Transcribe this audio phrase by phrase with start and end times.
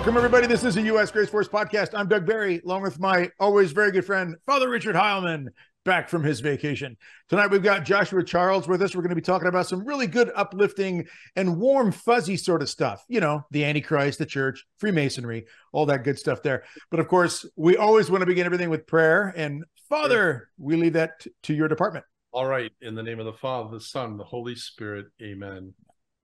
[0.00, 0.46] Welcome, everybody.
[0.46, 1.10] This is the U.S.
[1.10, 1.90] Grace Force podcast.
[1.92, 5.48] I'm Doug Barry, along with my always very good friend, Father Richard Heilman,
[5.84, 6.96] back from his vacation.
[7.28, 8.96] Tonight, we've got Joshua Charles with us.
[8.96, 11.06] We're going to be talking about some really good, uplifting,
[11.36, 13.04] and warm, fuzzy sort of stuff.
[13.08, 16.64] You know, the Antichrist, the church, Freemasonry, all that good stuff there.
[16.90, 19.34] But of course, we always want to begin everything with prayer.
[19.36, 22.06] And Father, we leave that to your department.
[22.32, 22.72] All right.
[22.80, 25.08] In the name of the Father, the Son, the Holy Spirit.
[25.22, 25.74] Amen.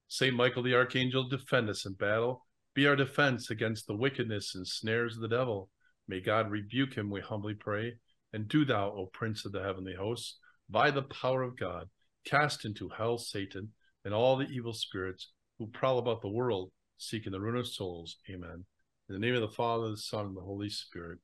[0.09, 2.46] Saint Michael the Archangel, defend us in battle.
[2.77, 5.71] Be our defense against the wickedness and snares of the devil.
[6.09, 7.95] May God rebuke him, we humbly pray.
[8.35, 11.89] And do thou, O Prince of the heavenly hosts, by the power of God,
[12.27, 13.71] cast into hell Satan
[14.05, 18.19] and all the evil spirits who prowl about the world, seeking the ruin of souls.
[18.29, 18.67] Amen.
[19.09, 21.19] In the name of the Father, the Son, and the Holy Spirit.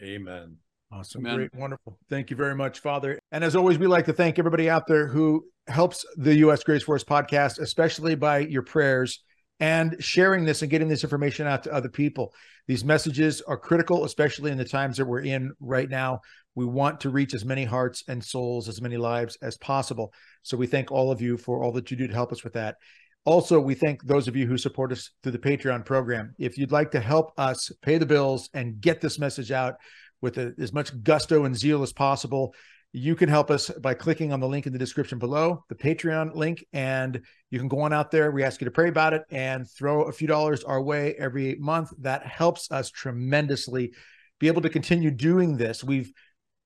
[0.00, 0.56] Amen.
[0.92, 1.26] Awesome.
[1.26, 1.36] Amen.
[1.36, 1.54] Great.
[1.56, 1.98] Wonderful.
[2.10, 3.18] Thank you very much, Father.
[3.32, 6.62] And as always, we like to thank everybody out there who helps the U.S.
[6.62, 9.24] Grace Force podcast, especially by your prayers
[9.60, 12.32] and sharing this and getting this information out to other people.
[12.66, 16.20] These messages are critical, especially in the times that we're in right now.
[16.54, 20.12] We want to reach as many hearts and souls, as many lives as possible.
[20.42, 22.54] So we thank all of you for all that you do to help us with
[22.54, 22.76] that.
[23.24, 26.34] Also, we thank those of you who support us through the Patreon program.
[26.38, 29.76] If you'd like to help us pay the bills and get this message out
[30.20, 32.52] with a, as much gusto and zeal as possible,
[32.92, 36.34] you can help us by clicking on the link in the description below, the Patreon
[36.34, 38.30] link, and you can go on out there.
[38.30, 41.54] We ask you to pray about it and throw a few dollars our way every
[41.54, 41.92] month.
[42.00, 43.94] That helps us tremendously
[44.38, 45.82] be able to continue doing this.
[45.82, 46.12] We've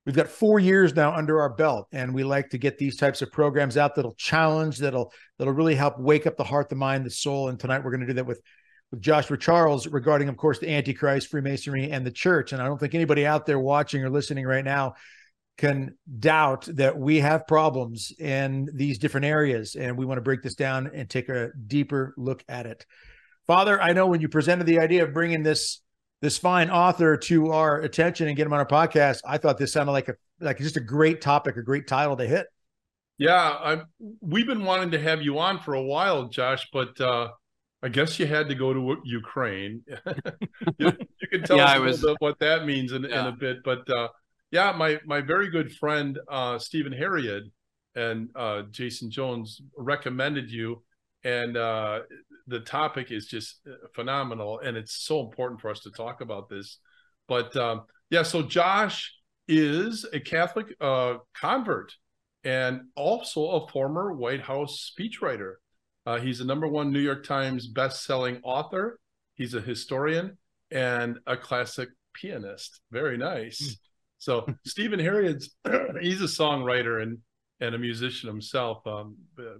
[0.05, 3.21] we've got four years now under our belt, and we like to get these types
[3.21, 7.05] of programs out that'll challenge, that'll that'll really help wake up the heart, the mind,
[7.05, 7.47] the soul.
[7.47, 8.41] And tonight we're going to do that with
[8.91, 12.51] with Joshua Charles regarding, of course, the Antichrist, Freemasonry, and the church.
[12.51, 14.95] And I don't think anybody out there watching or listening right now
[15.57, 20.43] can doubt that we have problems in these different areas and we want to break
[20.43, 22.85] this down and take a deeper look at it
[23.47, 25.81] father i know when you presented the idea of bringing this
[26.21, 29.73] this fine author to our attention and get him on our podcast i thought this
[29.73, 32.45] sounded like a like just a great topic a great title to hit
[33.17, 33.81] yeah i
[34.21, 37.27] we've been wanting to have you on for a while josh but uh
[37.83, 39.83] I guess you had to go to Ukraine.
[40.79, 40.91] you,
[41.21, 43.21] you, can tell yeah, us was, what that means in, yeah.
[43.21, 44.07] in a bit, but uh,
[44.51, 47.43] yeah, my my very good friend uh, Stephen Herreid
[47.95, 50.83] and uh, Jason Jones recommended you,
[51.23, 52.01] and uh,
[52.47, 56.49] the topic is just uh, phenomenal, and it's so important for us to talk about
[56.49, 56.79] this.
[57.27, 59.13] But um, yeah, so Josh
[59.47, 61.93] is a Catholic uh, convert
[62.43, 65.55] and also a former White House speechwriter.
[66.05, 68.99] Uh, he's a number one New York Times best-selling author.
[69.35, 70.37] He's a historian
[70.71, 72.79] and a classic pianist.
[72.91, 73.77] Very nice.
[74.17, 75.55] So Stephen Herreid's
[76.01, 77.19] he's a songwriter and
[77.59, 78.85] and a musician himself.
[78.85, 79.15] Um,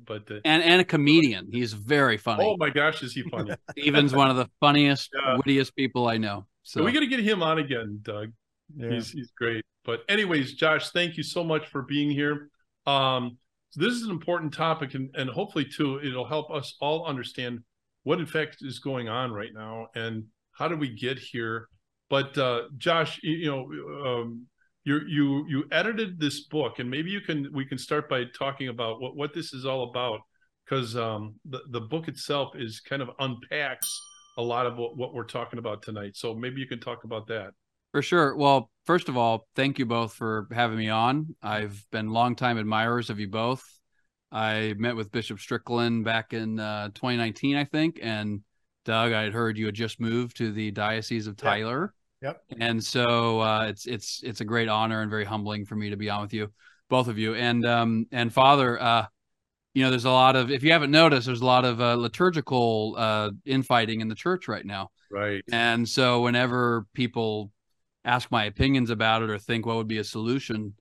[0.05, 1.49] but uh, and and a comedian.
[1.51, 2.43] He's very funny.
[2.45, 3.53] Oh my gosh, is he funny?
[3.71, 5.37] Stephen's one of the funniest, yeah.
[5.37, 6.45] wittiest people I know.
[6.63, 8.31] So, so we got to get him on again, Doug.
[8.75, 8.91] Yeah.
[8.91, 9.63] He's he's great.
[9.85, 12.49] But anyways, Josh, thank you so much for being here.
[12.85, 13.37] Um,
[13.69, 17.61] so this is an important topic, and and hopefully too, it'll help us all understand
[18.03, 21.67] what in fact is going on right now and how did we get here
[22.09, 24.47] but uh, Josh, you know, um,
[24.83, 28.69] you you you edited this book, and maybe you can we can start by talking
[28.69, 30.21] about what what this is all about,
[30.65, 34.01] because um, the the book itself is kind of unpacks
[34.37, 36.15] a lot of what, what we're talking about tonight.
[36.15, 37.51] So maybe you can talk about that.
[37.91, 38.35] For sure.
[38.35, 41.35] Well, first of all, thank you both for having me on.
[41.41, 43.63] I've been longtime admirers of you both.
[44.31, 48.41] I met with Bishop Strickland back in uh, 2019, I think, and
[48.85, 51.93] Doug, I had heard you had just moved to the Diocese of Tyler.
[52.21, 52.41] Yep.
[52.59, 55.97] And so uh, it's it's it's a great honor and very humbling for me to
[55.97, 56.51] be on with you,
[56.89, 57.35] both of you.
[57.35, 59.05] And um and Father, uh,
[59.73, 61.95] you know, there's a lot of if you haven't noticed, there's a lot of uh,
[61.95, 64.89] liturgical uh, infighting in the church right now.
[65.11, 65.43] Right.
[65.51, 67.51] And so whenever people
[68.03, 70.73] ask my opinions about it or think what would be a solution,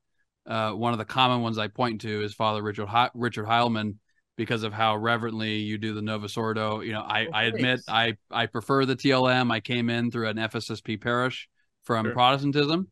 [0.46, 3.96] uh, one of the common ones I point to is Father Richard He- Richard Heilman
[4.36, 6.80] because of how reverently you do the Novus Ordo.
[6.80, 9.50] You know, I, oh, I admit I I prefer the TLM.
[9.50, 11.48] I came in through an FSSP parish
[11.84, 12.12] from sure.
[12.12, 12.90] Protestantism.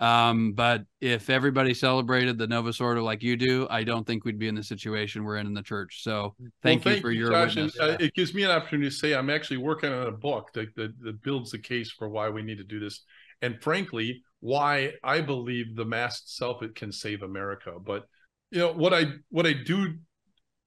[0.00, 4.38] Um, but if everybody celebrated the Novus Ordo like you do, I don't think we'd
[4.38, 6.02] be in the situation we're in in the church.
[6.02, 7.78] So thank, well, thank you for you, your Josh, witness.
[7.78, 10.74] Uh, it gives me an opportunity to say I'm actually working on a book that,
[10.74, 13.04] that, that builds the case for why we need to do this,
[13.40, 17.74] and frankly, why I believe the mass itself it can save America.
[17.80, 18.06] But
[18.50, 19.94] you know what I what I do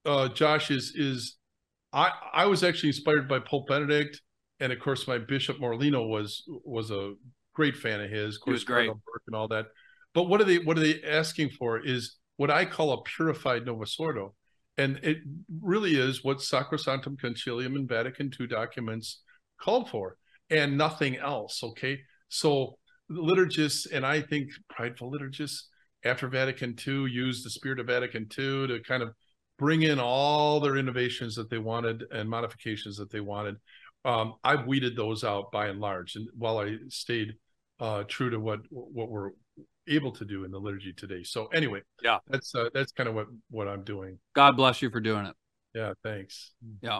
[0.08, 1.36] uh, Josh, is is
[1.94, 4.22] I I was actually inspired by Pope Benedict,
[4.60, 7.14] and of course my Bishop Morlino was was a
[7.54, 8.36] great fan of his.
[8.36, 8.90] Of course, great
[9.28, 9.68] and all that.
[10.14, 11.86] But what are they what are they asking for?
[11.86, 14.34] Is what I call a purified Novus Ordo,
[14.78, 15.18] and it
[15.62, 19.22] really is what Sacrosanctum Concilium and Vatican II documents
[19.60, 20.18] called for.
[20.50, 21.62] and nothing else.
[21.64, 22.00] Okay.
[22.30, 22.78] So
[23.12, 25.64] liturgists, and I think prideful liturgists
[26.04, 29.14] after Vatican II used the spirit of Vatican II to kind of
[29.58, 33.56] bring in all their innovations that they wanted and modifications that they wanted.
[34.06, 37.34] Um, I've weeded those out by and large, and while I stayed
[37.80, 39.32] uh, true to what what we're
[39.88, 41.24] able to do in the liturgy today.
[41.24, 44.20] So anyway, yeah, that's uh, that's kind of what what I'm doing.
[44.34, 45.36] God bless you for doing it.
[45.74, 46.54] Yeah, thanks.
[46.82, 47.00] Yeah.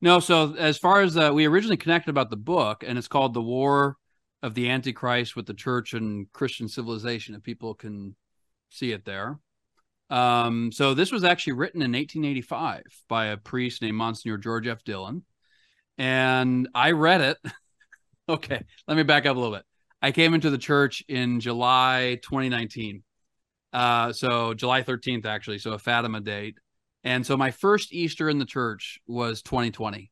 [0.00, 3.34] No, so as far as uh, we originally connected about the book, and it's called
[3.34, 3.96] "The War
[4.42, 8.16] of the Antichrist with the Church and Christian Civilization," if people can
[8.68, 9.38] see it there.
[10.10, 14.84] Um, so this was actually written in 1885 by a priest named Monsignor George F.
[14.84, 15.24] Dillon,
[15.98, 17.38] and I read it.
[18.28, 19.64] okay, let me back up a little bit.
[20.02, 23.02] I came into the church in July 2019.
[23.72, 26.58] Uh, so July 13th, actually, so a Fatima date.
[27.02, 30.10] And so my first Easter in the church was 2020.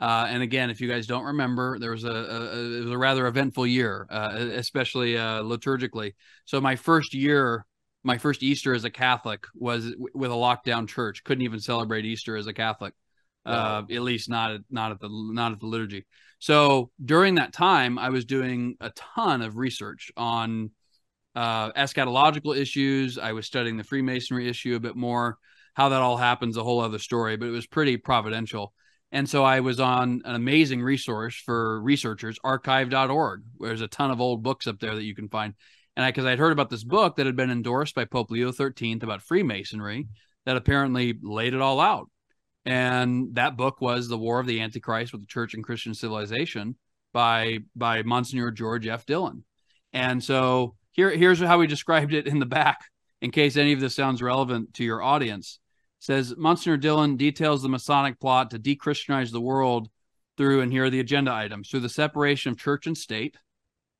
[0.00, 2.98] Uh, and again, if you guys don't remember, there was a, a it was a
[2.98, 6.14] rather eventful year, uh, especially uh, liturgically.
[6.44, 7.66] So my first year,
[8.02, 11.24] my first Easter as a Catholic was w- with a lockdown church.
[11.24, 12.94] Couldn't even celebrate Easter as a Catholic,
[13.44, 13.78] wow.
[13.78, 16.06] Uh, at least not at, not at the not at the liturgy.
[16.38, 20.70] So during that time, I was doing a ton of research on
[21.34, 23.18] uh, eschatological issues.
[23.18, 25.38] I was studying the Freemasonry issue a bit more.
[25.74, 28.72] How that all happens, a whole other story, but it was pretty providential.
[29.10, 33.42] And so I was on an amazing resource for researchers, archive.org.
[33.58, 35.54] There's a ton of old books up there that you can find.
[35.98, 38.52] And I, because I'd heard about this book that had been endorsed by Pope Leo
[38.52, 40.06] XIII about Freemasonry
[40.46, 42.08] that apparently laid it all out.
[42.64, 46.76] And that book was The War of the Antichrist with the Church and Christian Civilization
[47.12, 49.06] by by Monsignor George F.
[49.06, 49.42] Dillon.
[49.92, 52.78] And so here, here's how we described it in the back
[53.20, 55.58] in case any of this sounds relevant to your audience,
[55.98, 59.88] says Monsignor Dillon details the Masonic plot to de-Christianize the world
[60.36, 63.36] through, and here are the agenda items, through the separation of church and state,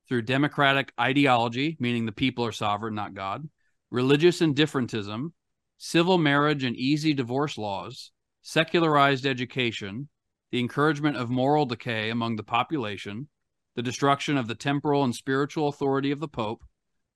[0.09, 3.47] through democratic ideology, meaning the people are sovereign, not God,
[3.91, 5.33] religious indifferentism,
[5.77, 8.11] civil marriage and easy divorce laws,
[8.41, 10.09] secularized education,
[10.51, 13.29] the encouragement of moral decay among the population,
[13.75, 16.63] the destruction of the temporal and spiritual authority of the Pope,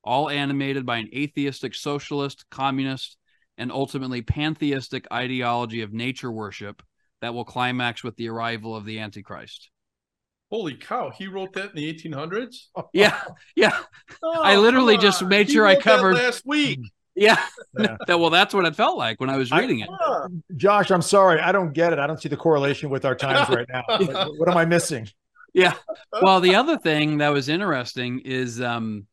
[0.04, 3.16] all animated by an atheistic, socialist, communist,
[3.58, 6.82] and ultimately pantheistic ideology of nature worship
[7.20, 9.70] that will climax with the arrival of the Antichrist.
[10.54, 12.66] Holy cow, he wrote that in the 1800s?
[12.92, 13.20] Yeah,
[13.56, 13.76] yeah.
[14.22, 16.78] Oh, I literally just made sure I covered last week.
[17.16, 17.40] Yeah.
[17.78, 17.96] yeah.
[18.08, 20.56] well, that's what it felt like when I was reading I, it.
[20.56, 21.38] Josh, I'm sorry.
[21.38, 22.00] I don't get it.
[22.00, 23.84] I don't see the correlation with our times right now.
[23.86, 25.08] what, what am I missing?
[25.52, 25.74] Yeah.
[26.20, 29.06] Well, the other thing that was interesting is um,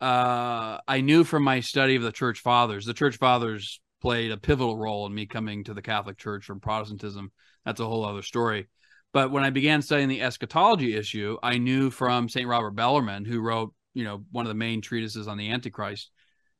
[0.00, 4.36] uh, I knew from my study of the church fathers, the church fathers played a
[4.36, 7.32] pivotal role in me coming to the Catholic Church from Protestantism.
[7.64, 8.68] That's a whole other story.
[9.16, 12.46] But when I began studying the eschatology issue, I knew from St.
[12.46, 16.10] Robert Bellarmine, who wrote, you know, one of the main treatises on the Antichrist,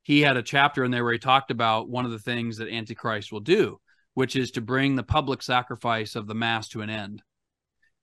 [0.01, 2.67] he had a chapter in there where he talked about one of the things that
[2.67, 3.79] Antichrist will do,
[4.15, 7.21] which is to bring the public sacrifice of the Mass to an end.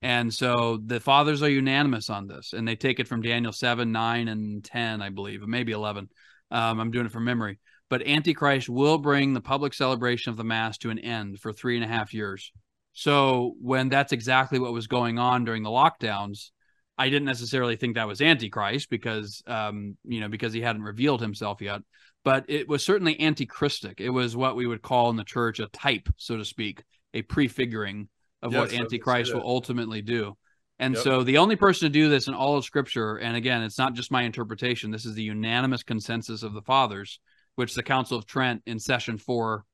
[0.01, 3.91] And so the fathers are unanimous on this, and they take it from Daniel 7,
[3.91, 6.07] 9, and 10, I believe, maybe 11.
[6.49, 7.59] Um, I'm doing it from memory.
[7.89, 11.75] But Antichrist will bring the public celebration of the Mass to an end for three
[11.75, 12.53] and a half years.
[12.97, 16.51] So when that's exactly what was going on during the lockdowns,
[16.97, 21.19] I didn't necessarily think that was Antichrist because, um, you know, because he hadn't revealed
[21.19, 21.81] himself yet.
[22.23, 23.99] But it was certainly antichristic.
[23.99, 26.83] It was what we would call in the church a type, so to speak,
[27.13, 28.07] a prefiguring
[28.41, 30.37] of yes, what Antichrist will ultimately do.
[30.79, 31.03] And yep.
[31.03, 33.93] so the only person to do this in all of Scripture, and again, it's not
[33.93, 37.19] just my interpretation, this is the unanimous consensus of the fathers,
[37.55, 39.65] which the Council of Trent in session four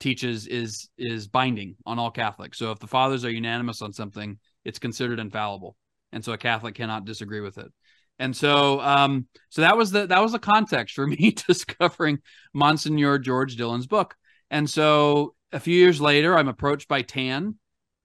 [0.00, 2.58] teaches is is binding on all Catholics.
[2.58, 5.76] So if the fathers are unanimous on something, it's considered infallible.
[6.12, 7.70] And so a Catholic cannot disagree with it.
[8.18, 12.18] And so um so that was the that was the context for me discovering
[12.54, 14.14] Monsignor George Dillon's book.
[14.50, 17.56] And so a few years later, I'm approached by TAN,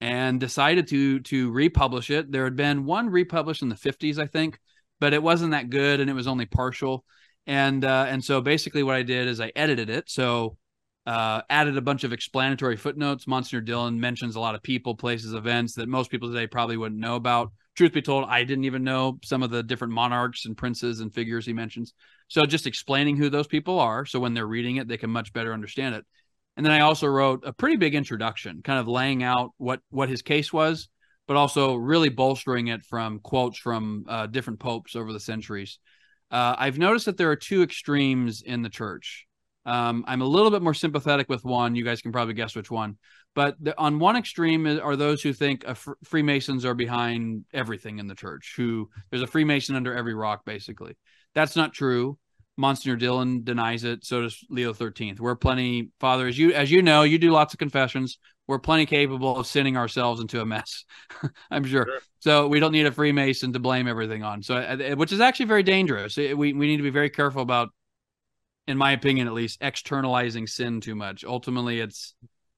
[0.04, 2.30] and decided to to republish it.
[2.30, 4.60] There had been one republished in the 50s, I think,
[5.00, 7.06] but it wasn't that good and it was only partial.
[7.48, 10.10] And uh, and so basically what I did is I edited it.
[10.10, 10.58] So
[11.06, 13.28] uh, added a bunch of explanatory footnotes.
[13.28, 17.02] Monsignor Dillon mentions a lot of people, places, events that most people today probably wouldn't
[17.02, 17.52] know about.
[17.76, 21.14] Truth be told, I didn't even know some of the different monarchs and princes and
[21.14, 21.94] figures he mentions.
[22.28, 25.34] So just explaining who those people are, so when they're reading it, they can much
[25.34, 26.06] better understand it.
[26.56, 30.10] And then I also wrote a pretty big introduction, kind of laying out what what
[30.10, 30.88] his case was,
[31.28, 35.80] but also really bolstering it from quotes from uh, different popes over the centuries.
[36.30, 39.26] Uh, I've noticed that there are two extremes in the church.
[39.66, 41.76] Um, I'm a little bit more sympathetic with one.
[41.76, 42.98] You guys can probably guess which one.
[43.36, 48.08] But the, on one extreme are those who think fr- Freemasons are behind everything in
[48.08, 48.54] the church.
[48.58, 50.98] Who there's a Freemason under every rock, basically.
[51.34, 52.18] That's not true.
[52.56, 54.06] Monsignor Dillon denies it.
[54.06, 55.20] So does Leo Thirteenth.
[55.20, 58.20] We're plenty, Father, as you as you know, you do lots of confessions.
[58.46, 60.84] We're plenty capable of sinning ourselves into a mess.
[61.52, 61.86] I'm sure.
[61.86, 62.00] sure.
[62.20, 64.44] So we don't need a Freemason to blame everything on.
[64.44, 66.18] So, uh, which is actually very dangerous.
[66.18, 67.70] We we need to be very careful about
[68.68, 71.24] in my opinion at least, externalizing sin too much.
[71.24, 72.16] Ultimately, it's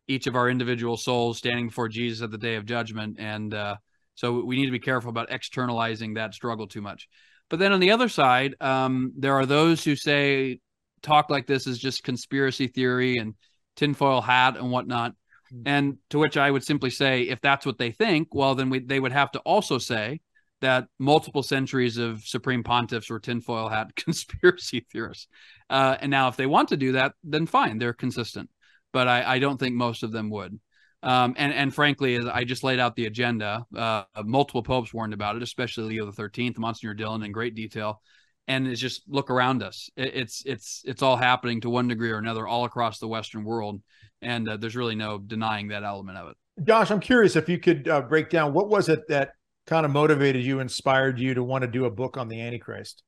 [0.08, 3.18] each of our individual souls standing before Jesus at the day of judgment.
[3.20, 3.78] And uh,
[4.14, 7.08] so we need to be careful about externalizing that struggle too much.
[7.50, 10.60] But then on the other side, um, there are those who say
[11.02, 13.36] talk like this is just conspiracy theory and
[13.76, 15.14] tinfoil hat and whatnot.
[15.50, 15.62] Hmm.
[15.66, 18.80] And to which I would simply say, if that's what they think, well, then we,
[18.80, 20.22] they would have to also say
[20.66, 25.28] that multiple centuries of supreme pontiffs were tinfoil hat conspiracy theorists.
[25.70, 28.50] Uh, and now, if they want to do that, then fine, they're consistent.
[28.92, 30.60] But I, I don't think most of them would.
[31.04, 35.14] Um, and and frankly, as I just laid out the agenda, uh, multiple popes warned
[35.14, 38.02] about it, especially Leo the Thirteenth, Monsignor Dillon, in great detail.
[38.48, 39.90] And it's just look around us.
[39.96, 43.44] It, it's it's it's all happening to one degree or another all across the Western
[43.44, 43.82] world,
[44.24, 46.38] and uh, there's really no denying that element of it.
[46.64, 49.34] Josh, I'm curious if you could uh, break down what was it that
[49.68, 53.04] kind of motivated you, inspired you to want to do a book on the Antichrist?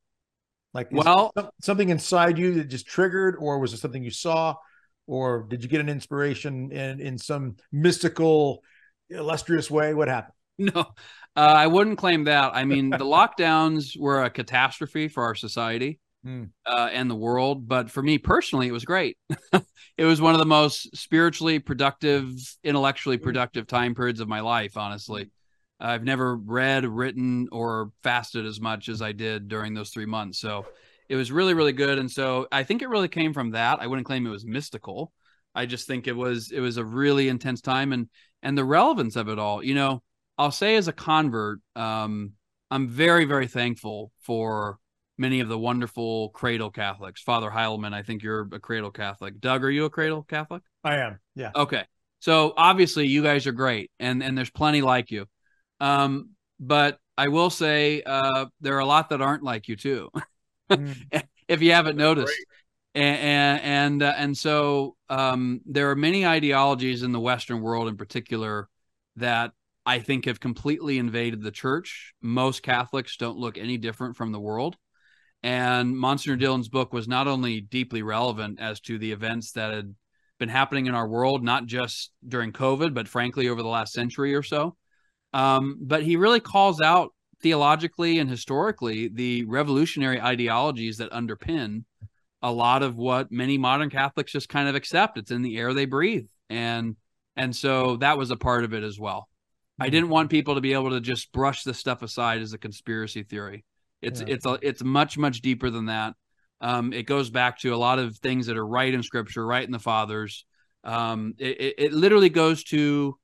[0.74, 4.54] Like, well, something inside you that just triggered, or was it something you saw,
[5.06, 8.62] or did you get an inspiration in in some mystical,
[9.08, 9.94] illustrious way?
[9.94, 10.34] What happened?
[10.60, 10.84] No, uh,
[11.36, 12.50] I wouldn't claim that.
[12.52, 16.00] I mean, the lockdowns were a catastrophe for our society.
[16.24, 16.46] Hmm.
[16.66, 17.68] Uh, and the world.
[17.68, 19.16] But for me personally, it was great.
[19.96, 22.34] it was one of the most spiritually productive,
[22.64, 23.22] intellectually hmm.
[23.22, 25.30] productive time periods of my life, honestly.
[25.80, 30.40] I've never read, written, or fasted as much as I did during those three months.
[30.40, 30.66] So
[31.08, 31.98] it was really, really good.
[31.98, 33.80] And so I think it really came from that.
[33.80, 35.12] I wouldn't claim it was mystical.
[35.54, 38.08] I just think it was it was a really intense time and
[38.42, 39.62] and the relevance of it all.
[39.62, 40.02] You know,
[40.36, 42.32] I'll say as a convert, um,
[42.70, 44.78] I'm very, very thankful for
[45.16, 47.22] many of the wonderful cradle Catholics.
[47.22, 49.40] Father Heilman, I think you're a cradle Catholic.
[49.40, 50.62] Doug, are you a cradle Catholic?
[50.84, 51.18] I am.
[51.34, 51.50] Yeah.
[51.56, 51.84] Okay.
[52.20, 55.26] So obviously you guys are great and and there's plenty like you.
[55.80, 56.30] Um,
[56.60, 60.10] but I will say uh, there are a lot that aren't like you too,
[60.70, 60.96] mm.
[61.48, 62.26] if you haven't That's noticed.
[62.26, 62.46] Great.
[62.94, 67.96] And and uh, and so um, there are many ideologies in the Western world, in
[67.96, 68.68] particular,
[69.16, 69.52] that
[69.84, 72.12] I think have completely invaded the church.
[72.20, 74.76] Most Catholics don't look any different from the world.
[75.42, 79.94] And Monsignor Dillon's book was not only deeply relevant as to the events that had
[80.38, 84.34] been happening in our world, not just during COVID, but frankly over the last century
[84.34, 84.76] or so,
[85.32, 91.84] um, but he really calls out theologically and historically the revolutionary ideologies that underpin
[92.42, 95.18] a lot of what many modern Catholics just kind of accept.
[95.18, 96.26] It's in the air they breathe.
[96.48, 96.96] And
[97.36, 99.28] and so that was a part of it as well.
[99.78, 99.92] I hmm.
[99.92, 103.22] didn't want people to be able to just brush this stuff aside as a conspiracy
[103.22, 103.64] theory.
[104.02, 104.26] It's yeah.
[104.28, 106.14] it's a, it's much much deeper than that.
[106.60, 109.64] Um, it goes back to a lot of things that are right in Scripture, right
[109.64, 110.44] in the Fathers.
[110.82, 113.16] Um, it, it, it literally goes to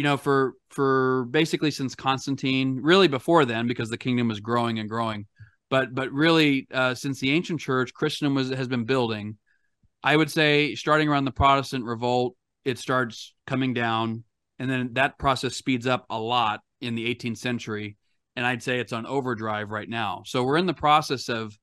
[0.00, 4.78] you know, for for basically since Constantine, really before then, because the kingdom was growing
[4.78, 5.26] and growing,
[5.68, 9.36] but but really uh, since the ancient church, Christendom was has been building.
[10.02, 14.24] I would say starting around the Protestant revolt, it starts coming down,
[14.58, 17.98] and then that process speeds up a lot in the 18th century,
[18.36, 20.22] and I'd say it's on overdrive right now.
[20.24, 21.54] So we're in the process of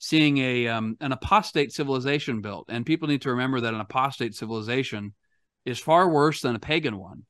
[0.00, 4.34] seeing a um, an apostate civilization built, and people need to remember that an apostate
[4.34, 5.14] civilization
[5.64, 7.22] is far worse than a pagan one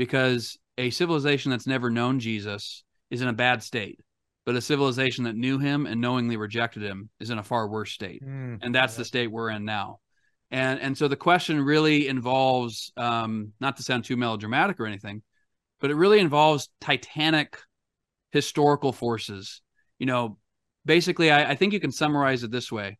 [0.00, 4.00] because a civilization that's never known Jesus is in a bad state,
[4.46, 7.92] but a civilization that knew him and knowingly rejected him is in a far worse
[7.92, 8.24] state.
[8.24, 8.98] Mm, and that's yeah.
[8.98, 10.00] the state we're in now.
[10.50, 15.20] And and so the question really involves um, not to sound too melodramatic or anything,
[15.82, 17.58] but it really involves titanic
[18.30, 19.60] historical forces.
[19.98, 20.38] You know,
[20.86, 22.96] basically, I, I think you can summarize it this way: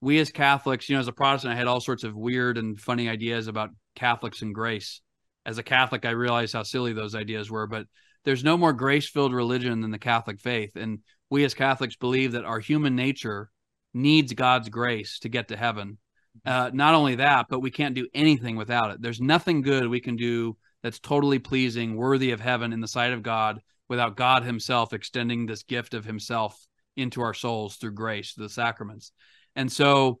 [0.00, 2.76] we as Catholics, you know, as a Protestant, I had all sorts of weird and
[2.76, 5.00] funny ideas about Catholics and grace
[5.46, 7.66] as a Catholic, I realized how silly those ideas were.
[7.66, 7.86] But
[8.24, 10.76] there's no more grace filled religion than the Catholic faith.
[10.76, 13.50] And we as Catholics believe that our human nature
[13.94, 15.98] needs God's grace to get to heaven.
[16.44, 19.02] Uh, not only that, but we can't do anything without it.
[19.02, 23.12] There's nothing good we can do that's totally pleasing, worthy of heaven in the sight
[23.12, 26.56] of God without God Himself extending this gift of Himself
[26.96, 29.12] into our souls through grace, through the sacraments.
[29.56, 30.20] And so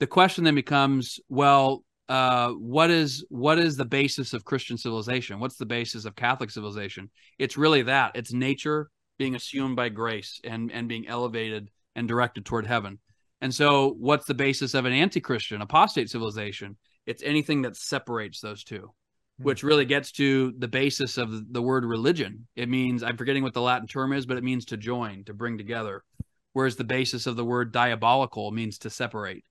[0.00, 5.40] the question then becomes well, uh, what is what is the basis of Christian civilization?
[5.40, 7.10] What's the basis of Catholic civilization?
[7.38, 8.12] It's really that.
[8.14, 12.98] It's nature being assumed by grace and and being elevated and directed toward heaven.
[13.40, 16.76] And so, what's the basis of an anti Christian, apostate civilization?
[17.06, 19.44] It's anything that separates those 2 mm-hmm.
[19.44, 22.46] which really gets to the basis of the word religion.
[22.54, 25.34] It means, I'm forgetting what the Latin term is, but it means to join, to
[25.34, 26.04] bring together.
[26.52, 29.44] Whereas the basis of the word diabolical means to separate.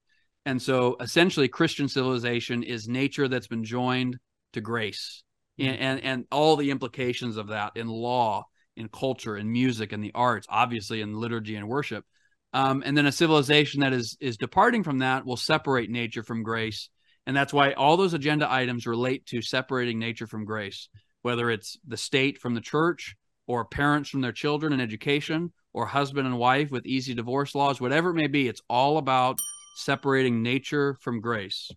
[0.45, 4.17] And so, essentially, Christian civilization is nature that's been joined
[4.53, 5.23] to grace
[5.59, 5.69] mm-hmm.
[5.69, 8.45] and, and, and all the implications of that in law,
[8.75, 12.05] in culture, in music, in the arts, obviously in liturgy and worship
[12.53, 16.43] um, and then a civilization that is is departing from that will separate nature from
[16.43, 16.89] grace,
[17.25, 20.89] and that's why all those agenda items relate to separating nature from grace,
[21.21, 23.15] whether it's the state from the church,
[23.47, 27.79] or parents from their children and education, or husband and wife with easy divorce laws,
[27.79, 28.49] whatever it may be.
[28.49, 29.39] It's all about
[29.81, 31.69] separating nature from grace,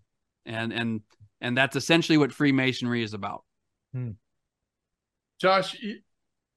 [0.47, 1.01] and and
[1.41, 3.45] and that's essentially what Freemasonry is about.
[3.93, 4.13] Hmm.
[5.41, 5.77] Josh,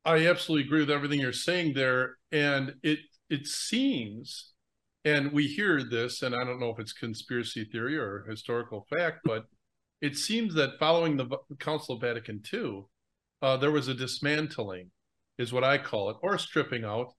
[0.05, 2.99] I absolutely agree with everything you're saying there, and it
[3.29, 4.53] it seems,
[5.03, 9.19] and we hear this, and I don't know if it's conspiracy theory or historical fact,
[9.25, 9.45] but
[10.01, 11.27] it seems that following the
[11.59, 12.83] Council of Vatican II,
[13.41, 14.91] uh, there was a dismantling,
[15.37, 17.13] is what I call it, or stripping out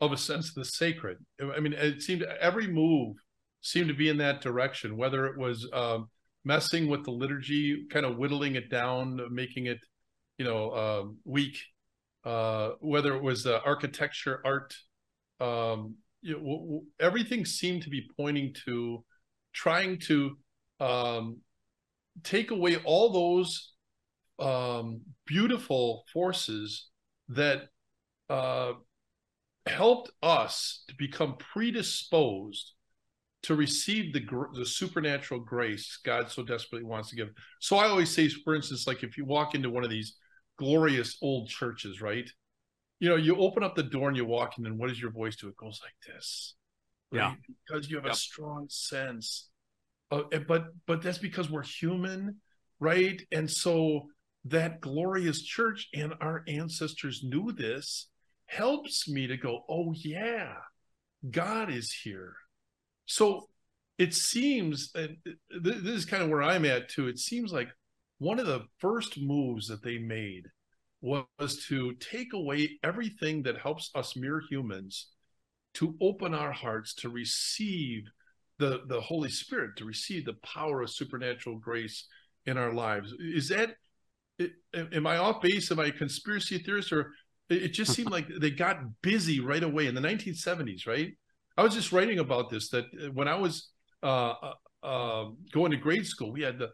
[0.00, 1.18] of a sense of the sacred.
[1.42, 3.16] I mean, it seemed every move
[3.60, 6.08] seemed to be in that direction, whether it was um,
[6.44, 9.78] messing with the liturgy, kind of whittling it down, making it,
[10.38, 11.56] you know, uh, weak,
[12.24, 14.74] uh, whether it was uh, architecture, art,
[15.40, 19.04] um, you know, w- w- everything seemed to be pointing to
[19.52, 20.36] trying to
[20.80, 21.38] um,
[22.22, 23.72] take away all those
[24.38, 26.88] um, beautiful forces
[27.28, 27.68] that
[28.28, 28.72] uh,
[29.66, 32.72] helped us to become predisposed
[33.44, 34.20] to receive the
[34.54, 37.30] the supernatural grace God so desperately wants to give.
[37.60, 40.16] So I always say, for instance, like if you walk into one of these
[40.58, 42.28] glorious old churches, right?
[43.00, 45.10] you know, you open up the door and you walk in, and what does your
[45.10, 45.48] voice do?
[45.48, 46.54] It goes like this.
[47.10, 47.20] Right?
[47.20, 47.34] Yeah.
[47.66, 48.12] Because you have yep.
[48.12, 49.48] a strong sense.
[50.10, 52.36] Of, eh, but but that's because we're human,
[52.78, 53.20] right?
[53.32, 54.02] And so
[54.44, 58.08] that glorious church and our ancestors knew this
[58.46, 60.54] helps me to go, oh yeah,
[61.30, 62.34] God is here.
[63.10, 63.48] So
[63.98, 65.16] it seems, and
[65.60, 67.08] this is kind of where I'm at too.
[67.08, 67.68] It seems like
[68.18, 70.44] one of the first moves that they made
[71.00, 75.08] was to take away everything that helps us mere humans
[75.74, 78.04] to open our hearts to receive
[78.58, 82.06] the the holy spirit to receive the power of supernatural grace
[82.44, 83.70] in our lives is that
[84.74, 87.12] am i off base am i a conspiracy theorist or
[87.48, 91.12] it just seemed like they got busy right away in the 1970s right
[91.56, 93.70] i was just writing about this that when i was
[94.02, 96.70] uh, uh, um, going to grade school we had the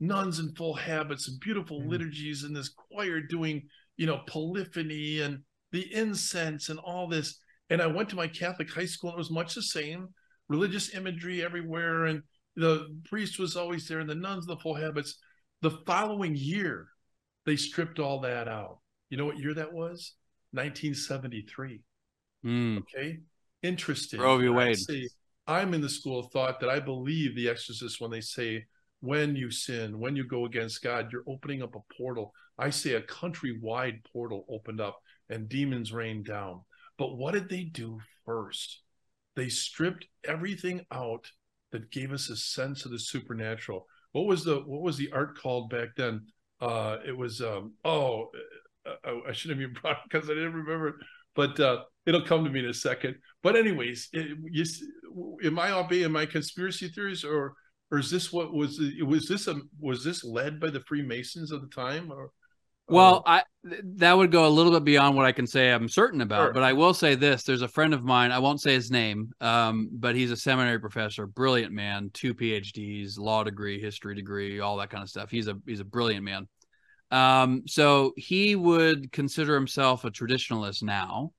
[0.00, 1.90] nuns in full habits and beautiful mm-hmm.
[1.90, 3.62] liturgies and this choir doing
[3.96, 5.40] you know polyphony and
[5.72, 7.38] the incense and all this.
[7.68, 10.08] And i went to my catholic high school and it was much the same
[10.48, 12.22] religious imagery everywhere and
[12.56, 15.16] the priest was always there and the nuns the full habits.
[15.62, 16.88] The following year
[17.46, 18.78] they stripped all that out.
[19.08, 20.14] You know what year that was?
[20.52, 21.80] 1973
[22.44, 22.78] mm.
[22.78, 23.20] okay
[23.62, 24.48] interesting Roe v.
[24.48, 24.78] Wade.
[25.46, 28.66] I'm in the school of thought that I believe the exorcists when they say
[29.00, 32.32] when you sin, when you go against God, you're opening up a portal.
[32.58, 36.60] I say a countrywide portal opened up and demons rained down.
[36.98, 38.82] But what did they do first?
[39.34, 41.26] They stripped everything out
[41.72, 43.86] that gave us a sense of the supernatural.
[44.12, 46.26] What was the what was the art called back then?
[46.60, 48.28] Uh, it was um, oh,
[48.86, 50.98] uh, I, I shouldn't have even brought because I didn't remember.
[51.34, 53.16] But uh, it'll come to me in a second.
[53.42, 54.64] But anyways, it, you,
[55.44, 55.92] am I off?
[55.92, 57.54] Am I conspiracy theories or
[57.90, 61.60] or is this what was was this a was this led by the Freemasons of
[61.60, 62.30] the time or?
[62.88, 66.22] Well, I that would go a little bit beyond what I can say I'm certain
[66.22, 66.52] about, sure.
[66.52, 68.32] but I will say this: there's a friend of mine.
[68.32, 73.16] I won't say his name, um, but he's a seminary professor, brilliant man, two PhDs,
[73.16, 75.30] law degree, history degree, all that kind of stuff.
[75.30, 76.48] He's a he's a brilliant man.
[77.12, 81.32] Um, so he would consider himself a traditionalist now,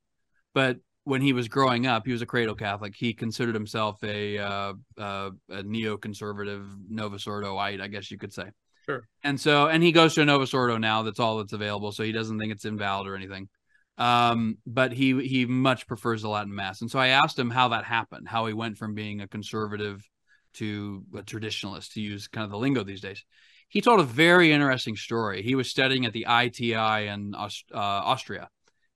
[0.53, 2.93] but when he was growing up, he was a cradle Catholic.
[2.95, 8.45] He considered himself a uh, uh, a neoconservative Novus Ordoite, I guess you could say.
[8.85, 9.07] Sure.
[9.23, 11.03] And so, and he goes to a Novus Ordo now.
[11.03, 11.91] That's all that's available.
[11.91, 13.49] So he doesn't think it's invalid or anything.
[13.97, 16.81] Um, but he he much prefers the Latin Mass.
[16.81, 20.07] And so I asked him how that happened, how he went from being a conservative
[20.53, 23.23] to a traditionalist, to use kind of the lingo these days.
[23.69, 25.41] He told a very interesting story.
[25.43, 28.49] He was studying at the ITI in uh, Austria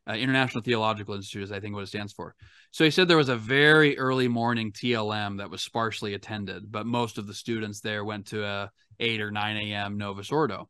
[0.07, 2.35] uh, International Theological Institute is I think what it stands for.
[2.71, 6.85] So he said there was a very early morning TLM that was sparsely attended, but
[6.85, 9.97] most of the students there went to a 8 or 9 a.m.
[9.97, 10.69] Novus Ordo.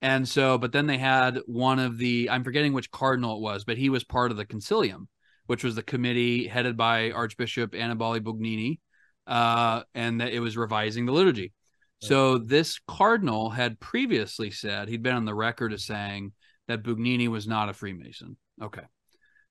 [0.00, 3.64] And so, but then they had one of the, I'm forgetting which cardinal it was,
[3.64, 5.08] but he was part of the concilium,
[5.46, 8.78] which was the committee headed by Archbishop Annibale Bugnini,
[9.26, 11.52] uh, and that it was revising the liturgy.
[12.00, 16.32] So this cardinal had previously said he'd been on the record as saying
[16.68, 18.36] that Bugnini was not a Freemason.
[18.62, 18.82] Okay.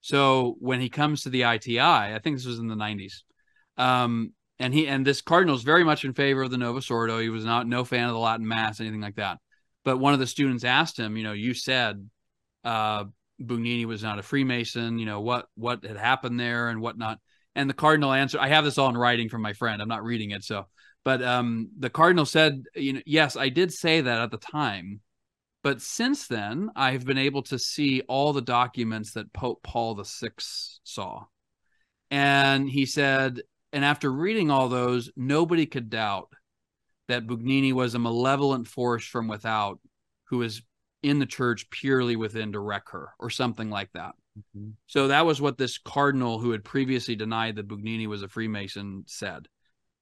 [0.02, 3.24] So when he comes to the ITI, I think this was in the 90s,
[3.78, 7.20] um, and he and this cardinal is very much in favor of the Novus Ordo.
[7.20, 9.40] He was not no fan of the Latin Mass, anything like that.
[9.84, 12.10] But one of the students asked him, you know, you said
[12.64, 13.06] uh,
[13.42, 14.98] Bugnini was not a Freemason.
[15.00, 17.20] You know what what had happened there and whatnot.
[17.56, 19.82] And the cardinal answered, I have this all in writing from my friend.
[19.82, 20.68] I'm not reading it, so.
[21.04, 25.00] But um, the cardinal said, you know, yes, I did say that at the time,
[25.68, 30.30] but since then, I've been able to see all the documents that Pope Paul VI
[30.38, 31.26] saw.
[32.10, 33.42] And he said,
[33.74, 36.30] and after reading all those, nobody could doubt
[37.10, 39.82] that Bugnini was a malevolent force from without
[40.30, 40.62] who was
[41.04, 44.14] in the church purely within to wreck her or something like that.
[44.40, 44.70] Mm-hmm.
[44.86, 49.04] So that was what this cardinal who had previously denied that Bugnini was a Freemason
[49.06, 49.50] said.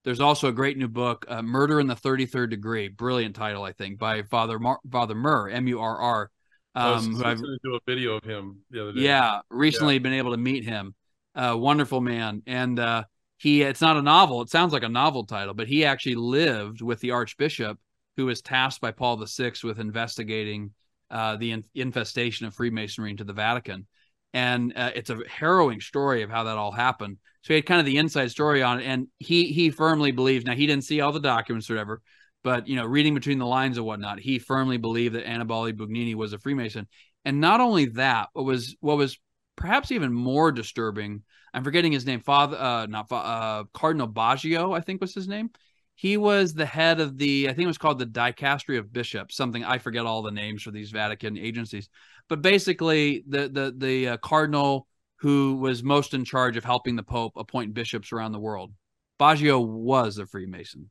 [0.06, 3.74] There's also a great new book, uh, "Murder in the 33rd Degree," brilliant title, I
[3.74, 6.32] think, by Father Mar- Father Murr, M U R R.
[6.76, 9.02] Um, who I've to do a video of him the other day.
[9.02, 10.00] Yeah, recently yeah.
[10.00, 10.94] been able to meet him.
[11.34, 13.04] Uh, wonderful man, and uh,
[13.38, 14.42] he it's not a novel.
[14.42, 17.80] It sounds like a novel title, but he actually lived with the Archbishop
[18.16, 20.72] who was tasked by Paul VI with investigating
[21.10, 23.88] uh, the in- infestation of Freemasonry into the Vatican.
[24.36, 27.18] And uh, it's a harrowing story of how that all happened.
[27.42, 30.46] So he had kind of the inside story on it, and he he firmly believes.
[30.46, 32.02] Now he didn't see all the documents or whatever,
[32.44, 36.16] but you know, reading between the lines and whatnot, he firmly believed that Annibale Bugnini
[36.16, 36.88] was a Freemason.
[37.24, 39.18] And not only that, what was what was
[39.56, 41.24] perhaps even more disturbing.
[41.54, 42.20] I'm forgetting his name.
[42.20, 45.50] Father, uh, not uh, Cardinal Baggio, I think was his name
[45.96, 49.36] he was the head of the i think it was called the dicastery of bishops
[49.36, 51.90] something i forget all the names for these vatican agencies.
[52.28, 57.04] But basically the the the uh, cardinal who was most in charge of helping the
[57.04, 58.74] pope appoint bishops around the world.
[59.20, 60.90] Baggio was a freemason.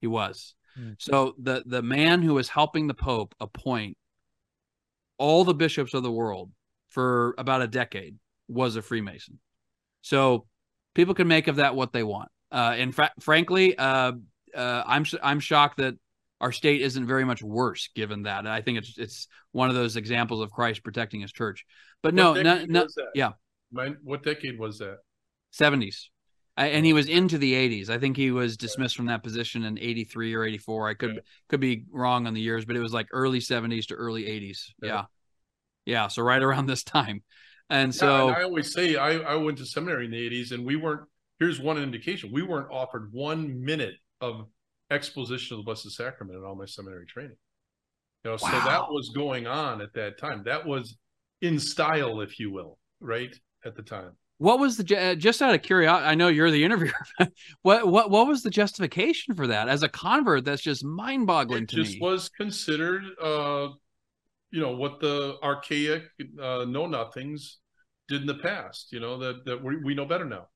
[0.00, 0.54] He was.
[0.78, 0.92] Mm-hmm.
[0.98, 3.96] so the the man who was helping the pope appoint
[5.18, 6.52] all the bishops of the world
[6.90, 9.40] for about a decade was a freemason.
[10.02, 10.46] So
[10.94, 14.12] people can make of that what they want uh, and fra- frankly, uh,
[14.54, 15.94] uh, I'm sh- I'm shocked that
[16.40, 18.46] our state isn't very much worse given that.
[18.46, 21.64] I think it's it's one of those examples of Christ protecting His church.
[22.02, 23.32] But no, no, no yeah.
[23.70, 24.98] what decade was that?
[25.50, 26.10] Seventies,
[26.56, 27.90] and he was into the eighties.
[27.90, 30.88] I think he was dismissed from that position in eighty three or eighty four.
[30.88, 33.94] I could could be wrong on the years, but it was like early seventies to
[33.94, 34.72] early eighties.
[34.82, 35.04] Yeah.
[35.84, 37.22] yeah, So right around this time,
[37.68, 40.64] and so and I always say I I went to seminary in the eighties, and
[40.64, 41.02] we weren't
[41.40, 42.30] here's one indication.
[42.32, 44.46] We weren't offered one minute of
[44.90, 47.36] exposition of the blessed sacrament in all my seminary training.
[48.24, 48.50] You know wow.
[48.50, 50.42] so that was going on at that time.
[50.44, 50.96] That was
[51.40, 54.12] in style if you will right at the time.
[54.36, 56.94] What was the uh, just out of curiosity i know you're the interviewer
[57.62, 59.68] what what what was the justification for that?
[59.68, 61.94] As a convert that's just mind-boggling it to just me.
[61.94, 63.68] Just was considered uh
[64.50, 66.04] you know what the archaic
[66.40, 67.58] uh know nothings
[68.08, 70.46] did in the past you know that that we, we know better now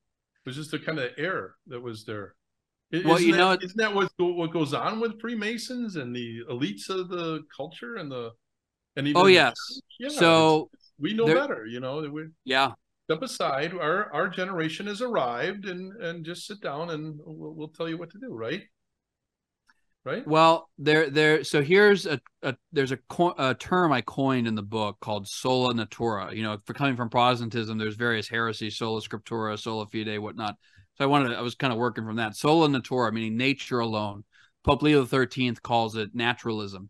[0.44, 2.35] was just the kind of error that was there.
[2.92, 6.42] Well, isn't you that, know, isn't that what what goes on with Freemasons and the
[6.50, 8.30] elites of the culture and the
[8.96, 9.54] and even oh yes,
[9.98, 12.09] yeah, so we know better, you know.
[12.09, 12.72] We, yeah,
[13.11, 13.74] step aside.
[13.74, 17.98] Our our generation has arrived, and and just sit down, and we'll, we'll tell you
[17.98, 18.62] what to do, right?
[20.04, 20.26] Right?
[20.26, 21.44] Well, there, there.
[21.44, 25.28] So here's a, a there's a, co- a, term I coined in the book called
[25.28, 26.34] sola natura.
[26.34, 30.56] You know, for coming from Protestantism, there's various heresies: sola scriptura, sola fide, whatnot.
[30.96, 32.36] So I wanted, to, I was kind of working from that.
[32.36, 34.24] Sola natura, meaning nature alone.
[34.62, 36.88] Pope Leo XIII calls it naturalism,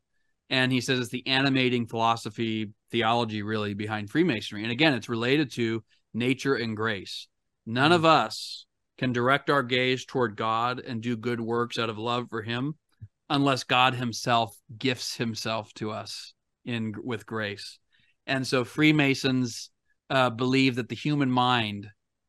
[0.50, 4.62] and he says it's the animating philosophy, theology, really behind Freemasonry.
[4.62, 7.29] And again, it's related to nature and grace.
[7.66, 7.94] None mm-hmm.
[7.94, 8.66] of us
[8.98, 12.74] can direct our gaze toward God and do good works out of love for Him
[13.31, 16.35] unless God himself gifts himself to us
[16.65, 17.79] in with grace.
[18.27, 19.71] And so Freemasons
[20.11, 21.89] uh, believe that the human mind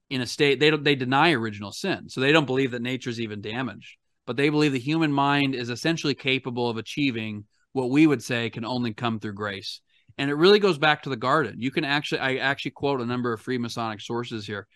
[0.09, 2.09] in a state they don't they deny original sin.
[2.09, 5.55] So they don't believe that nature is even damaged, but they believe the human mind
[5.55, 9.81] is essentially capable of achieving what we would say can only come through grace.
[10.17, 11.55] And it really goes back to the garden.
[11.57, 14.67] You can actually I actually quote a number of Freemasonic sources here.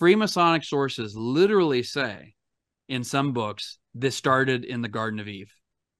[0.00, 2.34] Freemasonic sources literally say
[2.88, 5.52] in some books this started in the Garden of Eve,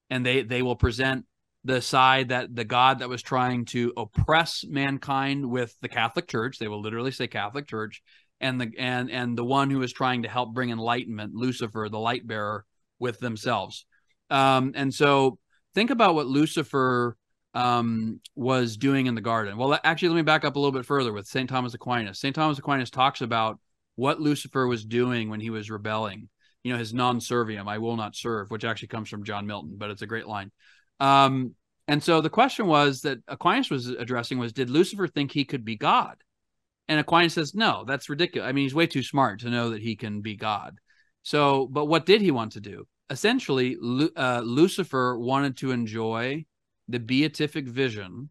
[0.09, 1.25] and they they will present
[1.63, 6.57] the side that the God that was trying to oppress mankind with the Catholic Church.
[6.57, 8.01] They will literally say Catholic Church,
[8.39, 11.99] and the and and the one who is trying to help bring enlightenment, Lucifer, the
[11.99, 12.65] light bearer,
[12.99, 13.85] with themselves.
[14.29, 15.39] Um, and so
[15.73, 17.17] think about what Lucifer
[17.53, 19.57] um, was doing in the garden.
[19.57, 21.49] Well, actually, let me back up a little bit further with St.
[21.49, 22.19] Thomas Aquinas.
[22.19, 22.35] St.
[22.35, 23.59] Thomas Aquinas talks about
[23.95, 26.29] what Lucifer was doing when he was rebelling
[26.63, 29.75] you know, his non serviam, I will not serve, which actually comes from John Milton,
[29.77, 30.51] but it's a great line.
[30.99, 31.55] Um,
[31.87, 35.65] and so the question was that Aquinas was addressing was Did Lucifer think he could
[35.65, 36.17] be God?
[36.87, 38.47] And Aquinas says, No, that's ridiculous.
[38.47, 40.77] I mean, he's way too smart to know that he can be God.
[41.23, 42.85] So, but what did he want to do?
[43.09, 43.77] Essentially,
[44.15, 46.45] uh, Lucifer wanted to enjoy
[46.87, 48.29] the beatific vision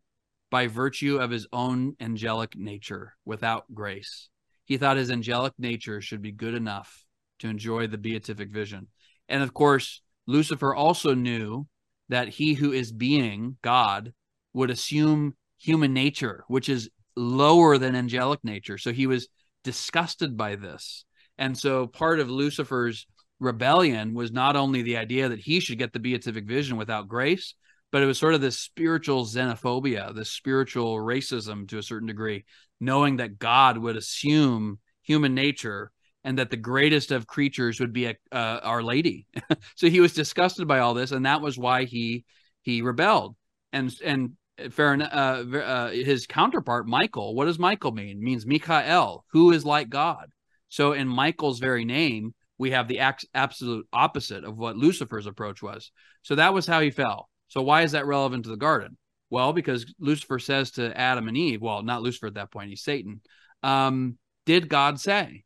[0.50, 4.28] by virtue of his own angelic nature without grace.
[4.64, 7.04] He thought his angelic nature should be good enough
[7.40, 8.88] to enjoy the beatific vision.
[9.28, 11.66] And of course, Lucifer also knew
[12.08, 14.12] that he who is being, God,
[14.52, 18.78] would assume human nature, which is lower than angelic nature.
[18.78, 19.28] So he was
[19.64, 21.04] disgusted by this.
[21.36, 23.06] And so part of Lucifer's
[23.40, 27.54] rebellion was not only the idea that he should get the beatific vision without grace,
[27.90, 32.44] but it was sort of this spiritual xenophobia, this spiritual racism to a certain degree,
[32.80, 35.90] knowing that God would assume human nature
[36.24, 39.26] and that the greatest of creatures would be a, uh, Our Lady.
[39.76, 42.24] so he was disgusted by all this, and that was why he
[42.62, 43.36] he rebelled.
[43.72, 44.32] And and
[44.70, 47.34] fair uh, uh, his counterpart Michael.
[47.34, 48.18] What does Michael mean?
[48.18, 50.30] It means Mikael, who is like God.
[50.68, 53.00] So in Michael's very name, we have the
[53.34, 55.92] absolute opposite of what Lucifer's approach was.
[56.22, 57.28] So that was how he fell.
[57.46, 58.98] So why is that relevant to the garden?
[59.30, 62.82] Well, because Lucifer says to Adam and Eve, well, not Lucifer at that point, he's
[62.82, 63.20] Satan.
[63.62, 65.44] Um, did God say?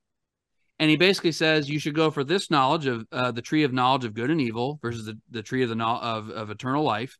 [0.82, 3.72] And he basically says you should go for this knowledge of uh, the tree of
[3.72, 6.82] knowledge of good and evil versus the, the tree of the no- of, of eternal
[6.82, 7.16] life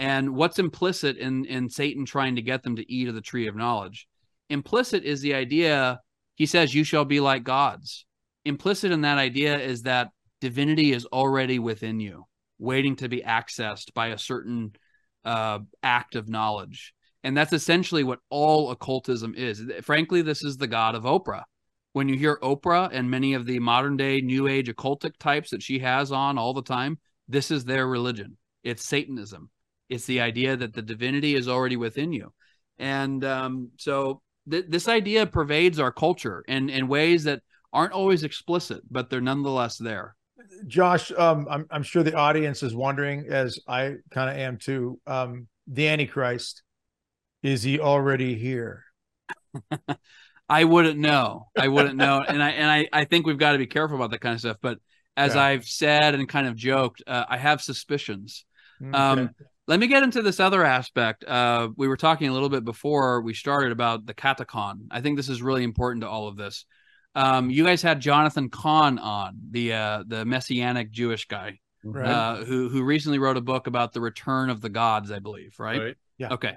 [0.00, 3.46] and what's implicit in in satan trying to get them to eat of the tree
[3.46, 4.08] of knowledge?
[4.50, 6.00] Implicit is the idea
[6.34, 8.04] he says you shall be like gods.
[8.44, 10.08] Implicit in that idea is that
[10.40, 12.24] divinity is already within you
[12.58, 14.72] waiting to be accessed by a certain
[15.24, 16.94] uh, act of knowledge.
[17.22, 19.62] And that's essentially what all occultism is.
[19.82, 21.44] Frankly this is the god of oprah
[21.94, 25.62] when you hear Oprah and many of the modern day new age occultic types that
[25.62, 28.36] she has on all the time, this is their religion.
[28.64, 29.48] It's Satanism.
[29.88, 32.32] It's the idea that the divinity is already within you.
[32.78, 38.24] And um, so th- this idea pervades our culture in, in ways that aren't always
[38.24, 40.16] explicit, but they're nonetheless there.
[40.66, 44.98] Josh, um, I'm, I'm sure the audience is wondering, as I kind of am too,
[45.06, 46.64] um, the Antichrist,
[47.44, 48.82] is he already here?
[50.48, 51.48] I wouldn't know.
[51.58, 52.22] I wouldn't know.
[52.28, 54.40] And I and I, I think we've got to be careful about that kind of
[54.40, 54.58] stuff.
[54.60, 54.78] But
[55.16, 55.42] as yeah.
[55.42, 58.44] I've said and kind of joked, uh, I have suspicions.
[58.82, 59.30] Mm, um,
[59.66, 61.24] let me get into this other aspect.
[61.24, 64.86] Uh, we were talking a little bit before we started about the katechon.
[64.90, 66.66] I think this is really important to all of this.
[67.14, 72.06] Um, you guys had Jonathan Cahn on the uh, the messianic Jewish guy, right.
[72.06, 75.54] Uh, who who recently wrote a book about the return of the gods, I believe.
[75.58, 75.80] Right?
[75.80, 75.96] right.
[76.18, 76.34] Yeah.
[76.34, 76.54] Okay.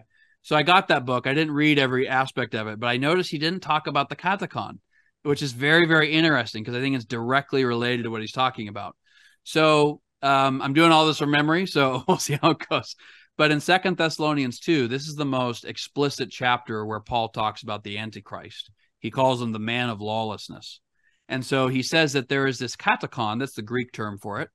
[0.47, 1.27] So I got that book.
[1.27, 4.15] I didn't read every aspect of it, but I noticed he didn't talk about the
[4.15, 4.79] katechon,
[5.23, 8.69] which is very, very interesting because I think it's directly related to what he's talking
[8.69, 8.95] about.
[9.43, 12.95] So um, I'm doing all this from memory, so we'll see how it goes.
[13.37, 17.83] But in Second Thessalonians 2, this is the most explicit chapter where Paul talks about
[17.83, 18.71] the Antichrist.
[18.99, 20.79] He calls him the man of lawlessness.
[21.27, 24.49] And so he says that there is this katechon, that's the Greek term for it,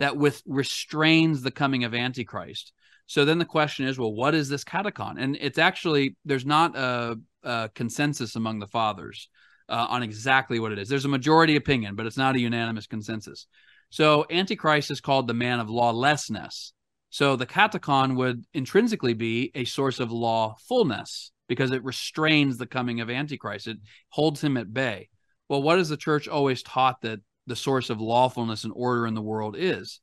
[0.00, 2.72] that with restrains the coming of Antichrist.
[3.06, 5.14] So then the question is, well, what is this katechon?
[5.18, 9.28] And it's actually there's not a, a consensus among the fathers
[9.68, 10.88] uh, on exactly what it is.
[10.88, 13.46] There's a majority opinion, but it's not a unanimous consensus.
[13.90, 16.72] So Antichrist is called the man of lawlessness.
[17.10, 23.00] So the katechon would intrinsically be a source of lawfulness because it restrains the coming
[23.00, 23.68] of Antichrist.
[23.68, 23.78] It
[24.10, 25.08] holds him at bay.
[25.48, 29.22] Well, what the church always taught that the source of lawfulness and order in the
[29.22, 30.00] world is?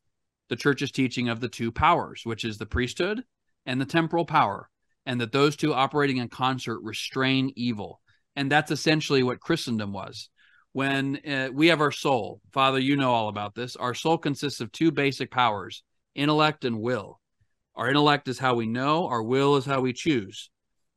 [0.49, 3.23] The church's teaching of the two powers, which is the priesthood
[3.65, 4.69] and the temporal power,
[5.05, 8.01] and that those two operating in concert restrain evil.
[8.35, 10.29] And that's essentially what Christendom was.
[10.71, 13.75] When uh, we have our soul, Father, you know all about this.
[13.75, 15.83] Our soul consists of two basic powers
[16.15, 17.19] intellect and will.
[17.75, 20.51] Our intellect is how we know, our will is how we choose.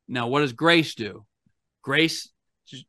[0.07, 1.25] Now, what does grace do?
[1.81, 2.29] Grace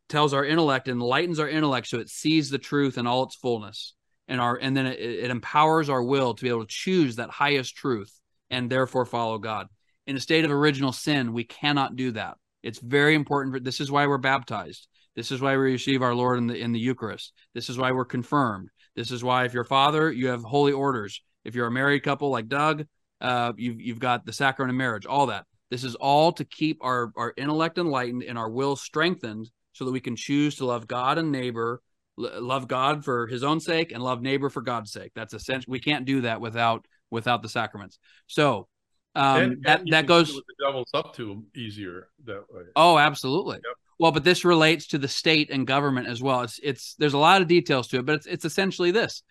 [0.09, 3.95] tells our intellect, enlightens our intellect so it sees the truth in all its fullness
[4.29, 7.31] and our and then it, it empowers our will to be able to choose that
[7.31, 8.13] highest truth
[8.51, 9.67] and therefore follow God.
[10.07, 12.37] In a state of original sin, we cannot do that.
[12.63, 13.55] It's very important.
[13.55, 14.87] For, this is why we're baptized.
[15.17, 17.33] This is why we receive our Lord in the in the Eucharist.
[17.55, 18.69] This is why we're confirmed.
[18.95, 21.21] This is why if you're father, you have holy orders.
[21.45, 22.87] If you're a married couple like Doug,
[23.21, 25.07] uh, you've you've got the sacrament of marriage.
[25.07, 25.47] All that.
[25.71, 29.93] This is all to keep our our intellect enlightened and our will strengthened, so that
[29.93, 31.81] we can choose to love God and neighbor
[32.19, 35.13] love God for his own sake and love neighbor for God's sake.
[35.15, 35.71] That's essential.
[35.71, 37.99] We can't do that without without the sacraments.
[38.27, 38.69] So
[39.15, 42.65] um, and, that and that goes the devil's up to easier that way.
[42.77, 43.57] Oh, absolutely.
[43.57, 43.77] Yep.
[44.01, 46.43] Well, but this relates to the state and government as well.
[46.43, 49.23] It's it's there's a lot of details to it, but it's it's essentially this.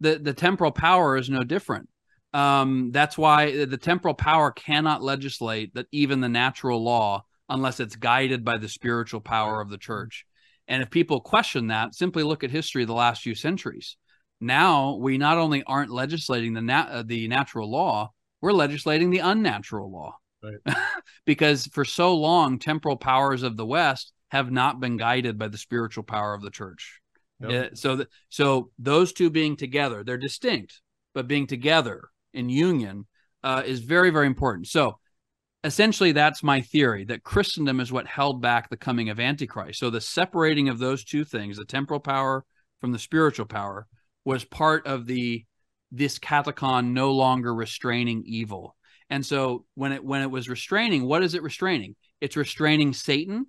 [0.00, 1.88] the the temporal power is no different.
[2.32, 7.96] Um, that's why the temporal power cannot legislate that even the natural law unless it's
[7.96, 10.26] guided by the spiritual power of the church.
[10.68, 13.96] And if people question that, simply look at history of the last few centuries.
[14.40, 19.18] Now we not only aren't legislating the nat- uh, the natural law, we're legislating the
[19.20, 20.16] unnatural law.
[20.42, 20.76] Right.
[21.26, 25.58] because for so long, temporal powers of the West have not been guided by the
[25.58, 27.00] spiritual power of the church.
[27.40, 27.50] Yep.
[27.72, 30.80] Uh, so, th- so those two being together, they're distinct,
[31.14, 33.06] but being together in union
[33.42, 34.66] uh, is very, very important.
[34.66, 34.98] So,
[35.64, 39.80] essentially, that's my theory that Christendom is what held back the coming of Antichrist.
[39.80, 42.44] So, the separating of those two things, the temporal power
[42.80, 43.86] from the spiritual power,
[44.24, 45.44] was part of the
[45.90, 48.76] this katechon no longer restraining evil.
[49.10, 51.96] And so, when it when it was restraining, what is it restraining?
[52.20, 53.46] It's restraining Satan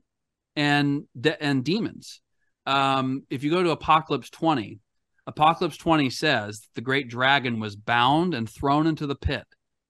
[0.56, 2.22] and de- and demons.
[2.66, 4.80] Um, if you go to Apocalypse 20,
[5.28, 9.46] Apocalypse 20 says the great dragon was bound and thrown into the pit.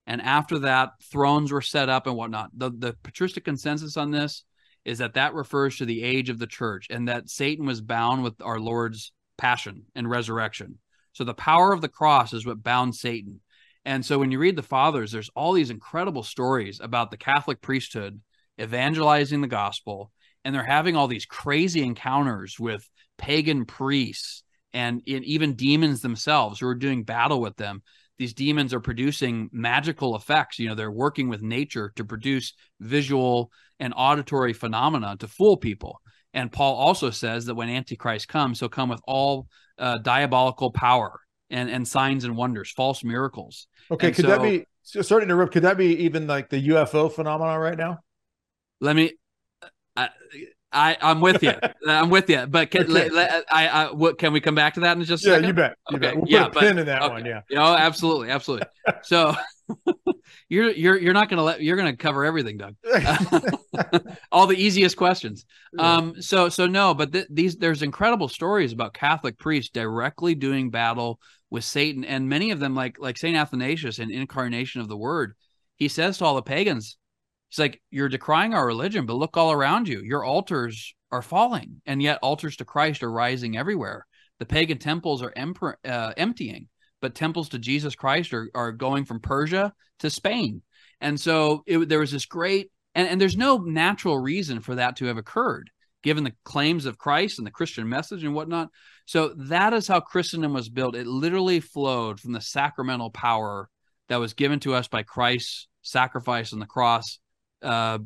[0.08, 2.52] And after that, thrones were set up and whatnot.
[2.56, 4.44] The, the patristic consensus on this
[4.84, 8.24] is that that refers to the age of the church and that Satan was bound
[8.24, 10.78] with our Lord's passion and resurrection.
[11.14, 13.42] So the power of the cross is what bound Satan.
[13.84, 17.62] And so when you read the fathers, there's all these incredible stories about the Catholic
[17.62, 18.22] priesthood
[18.60, 20.12] evangelizing the gospel
[20.44, 22.88] and they're having all these crazy encounters with
[23.18, 27.82] pagan priests and, and even demons themselves who are doing battle with them
[28.18, 30.60] these demons are producing magical effects.
[30.60, 36.02] You know they're working with nature to produce visual and auditory phenomena to fool people.
[36.34, 39.48] And paul also says that when antichrist comes he'll come with all
[39.78, 43.68] uh, diabolical power and and signs and wonders false miracles.
[43.92, 46.68] Okay and could so, that be sorry to interrupt could that be even like the
[46.70, 48.00] ufo phenomenon right now?
[48.82, 49.14] Let me
[49.96, 50.10] I,
[50.76, 51.54] I I'm with you.
[51.88, 52.46] I'm with you.
[52.46, 53.10] But can okay.
[53.10, 55.48] let, I, I what can we come back to that in just a yeah, second?
[55.48, 55.78] you bet.
[55.90, 56.08] You okay.
[56.08, 56.16] Bet.
[56.18, 57.14] We'll yeah, put a pin in that okay.
[57.14, 57.26] one.
[57.26, 57.42] Yeah.
[57.54, 58.68] Oh, absolutely, absolutely.
[59.04, 59.36] so
[60.50, 62.76] you're you're you're not going to let you're to cover everything, Doug.
[64.32, 65.46] All the easiest questions.
[65.80, 66.22] Um.
[66.22, 71.20] So so no, but th- these there's incredible stories about Catholic priests directly doing battle
[71.50, 75.36] with Satan, and many of them, like like Saint Athanasius in Incarnation of the Word,
[75.78, 76.98] he says to all the pagans,
[77.56, 80.02] He's like, You're decrying our religion, but look all around you.
[80.02, 84.06] Your altars are falling, and yet altars to Christ are rising everywhere.
[84.40, 85.34] The pagan temples are
[85.86, 86.68] uh, emptying,
[87.02, 90.64] but temples to Jesus Christ are, are going from Persia to Spain.
[91.00, 94.98] And so it, there was this great, and, and there's no natural reason for that
[94.98, 95.70] to have occurred,
[96.04, 98.68] given the claims of Christ and the Christian message and whatnot.
[99.06, 100.94] So that is how Christendom was built.
[100.94, 103.70] It literally flowed from the sacramental power
[104.10, 107.20] that was given to us by Christ's sacrifice on the cross
[107.66, 108.00] uh,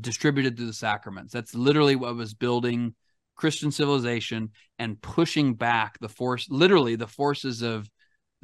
[0.00, 1.32] distributed through the sacraments.
[1.32, 2.94] That's literally what was building
[3.36, 7.88] Christian civilization and pushing back the force, literally the forces of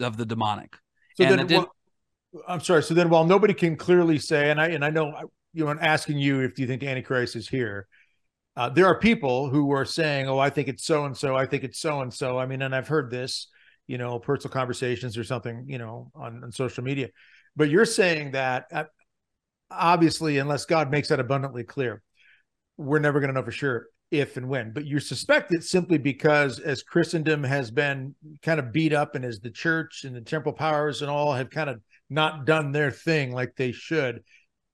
[0.01, 0.77] of the demonic.
[1.17, 1.73] So and then, well,
[2.49, 2.83] I'm sorry.
[2.83, 5.13] So then, while nobody can clearly say, and I and I know
[5.53, 7.89] you know, I'm asking you if you think Antichrist is here.
[8.57, 11.37] Uh, there are people who are saying, "Oh, I think it's so and so.
[11.37, 13.49] I think it's so and so." I mean, and I've heard this,
[13.87, 17.09] you know, personal conversations or something, you know, on, on social media.
[17.55, 18.85] But you're saying that uh,
[19.71, 22.03] obviously, unless God makes that abundantly clear,
[22.77, 24.73] we're never going to know for sure if and when.
[24.73, 29.25] But you suspect it simply because as Christendom has been kind of beat up and
[29.25, 32.91] as the church and the temporal powers and all have kind of not done their
[32.91, 34.23] thing like they should,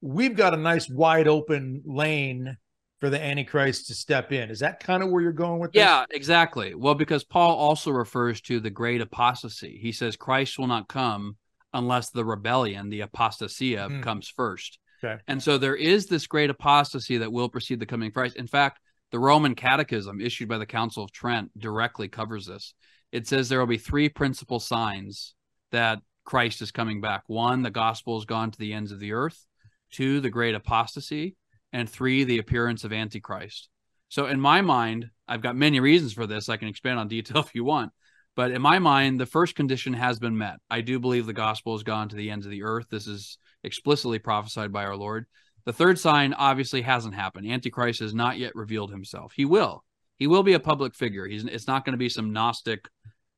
[0.00, 2.56] we've got a nice wide open lane
[3.00, 4.50] for the Antichrist to step in.
[4.50, 5.80] Is that kind of where you're going with this?
[5.80, 6.74] Yeah, exactly.
[6.74, 9.78] Well, because Paul also refers to the great apostasy.
[9.80, 11.36] He says Christ will not come
[11.72, 14.02] unless the rebellion, the apostasia, mm.
[14.02, 14.78] comes first.
[15.02, 15.20] Okay.
[15.26, 18.36] And so there is this great apostasy that will precede the coming of Christ.
[18.36, 18.78] In fact,
[19.10, 22.74] the Roman Catechism issued by the Council of Trent directly covers this.
[23.10, 25.34] It says there will be three principal signs
[25.70, 27.24] that Christ is coming back.
[27.26, 29.46] One, the gospel has gone to the ends of the earth.
[29.90, 31.36] Two, the great apostasy.
[31.72, 33.68] And three, the appearance of Antichrist.
[34.08, 36.48] So, in my mind, I've got many reasons for this.
[36.50, 37.92] I can expand on detail if you want.
[38.34, 40.56] But in my mind, the first condition has been met.
[40.70, 42.86] I do believe the gospel has gone to the ends of the earth.
[42.90, 45.26] This is explicitly prophesied by our Lord.
[45.64, 47.50] The third sign obviously hasn't happened.
[47.50, 49.32] Antichrist has not yet revealed himself.
[49.36, 49.84] He will.
[50.18, 51.26] He will be a public figure.
[51.26, 52.88] He's it's not going to be some Gnostic,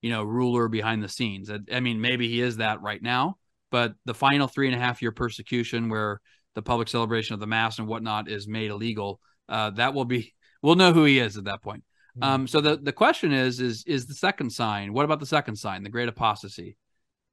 [0.00, 1.50] you know, ruler behind the scenes.
[1.50, 3.36] I, I mean, maybe he is that right now,
[3.70, 6.20] but the final three and a half year persecution where
[6.54, 10.34] the public celebration of the mass and whatnot is made illegal, uh, that will be
[10.62, 11.84] we'll know who he is at that point.
[12.18, 12.22] Mm-hmm.
[12.22, 14.92] Um, so the, the question is, is is the second sign?
[14.92, 16.76] What about the second sign, the great apostasy?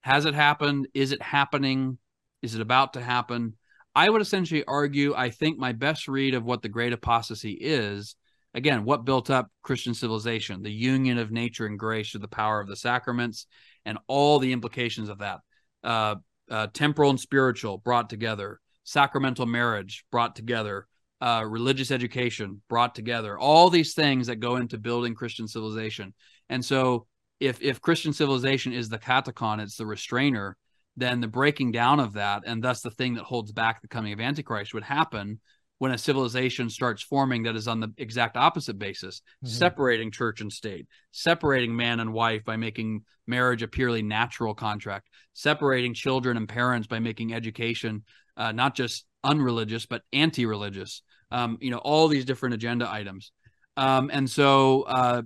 [0.02, 0.88] Has it happened?
[0.94, 1.98] Is it happening?
[2.42, 3.56] Is it about to happen?
[3.94, 8.16] I would essentially argue, I think my best read of what the great apostasy is,
[8.54, 12.60] again, what built up Christian civilization, the union of nature and grace through the power
[12.62, 13.48] of the sacraments,
[13.86, 15.40] and all the implications of that.
[15.84, 16.16] Uh,
[16.50, 20.88] uh, temporal and spiritual brought together, sacramental marriage brought together,
[21.22, 26.14] uh, religious education brought together, all these things that go into building Christian civilization.
[26.50, 27.08] And so,
[27.40, 30.58] if if Christian civilization is the katechon, it's the restrainer,
[31.02, 34.14] then the breaking down of that, and thus the thing that holds back the coming
[34.14, 35.40] of Antichrist, would happen
[35.80, 39.48] when a civilization starts forming that is on the exact opposite basis, mm-hmm.
[39.48, 45.10] separating church and state, separating man and wife by making marriage a purely natural contract,
[45.34, 48.04] separating children and parents by making education
[48.38, 51.04] uh, not just unreligious but anti-religious.
[51.32, 53.32] Um, you know, all these different agenda items.
[53.78, 55.22] Um, and so, uh,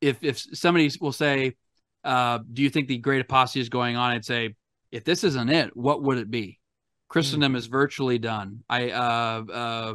[0.00, 1.54] if if somebody will say,
[2.02, 4.54] uh, "Do you think the great apostasy is going on?" I'd say,
[4.94, 6.60] if this isn't it, what would it be?
[7.08, 7.56] Christendom mm.
[7.56, 8.62] is virtually done.
[8.70, 9.94] I uh, uh,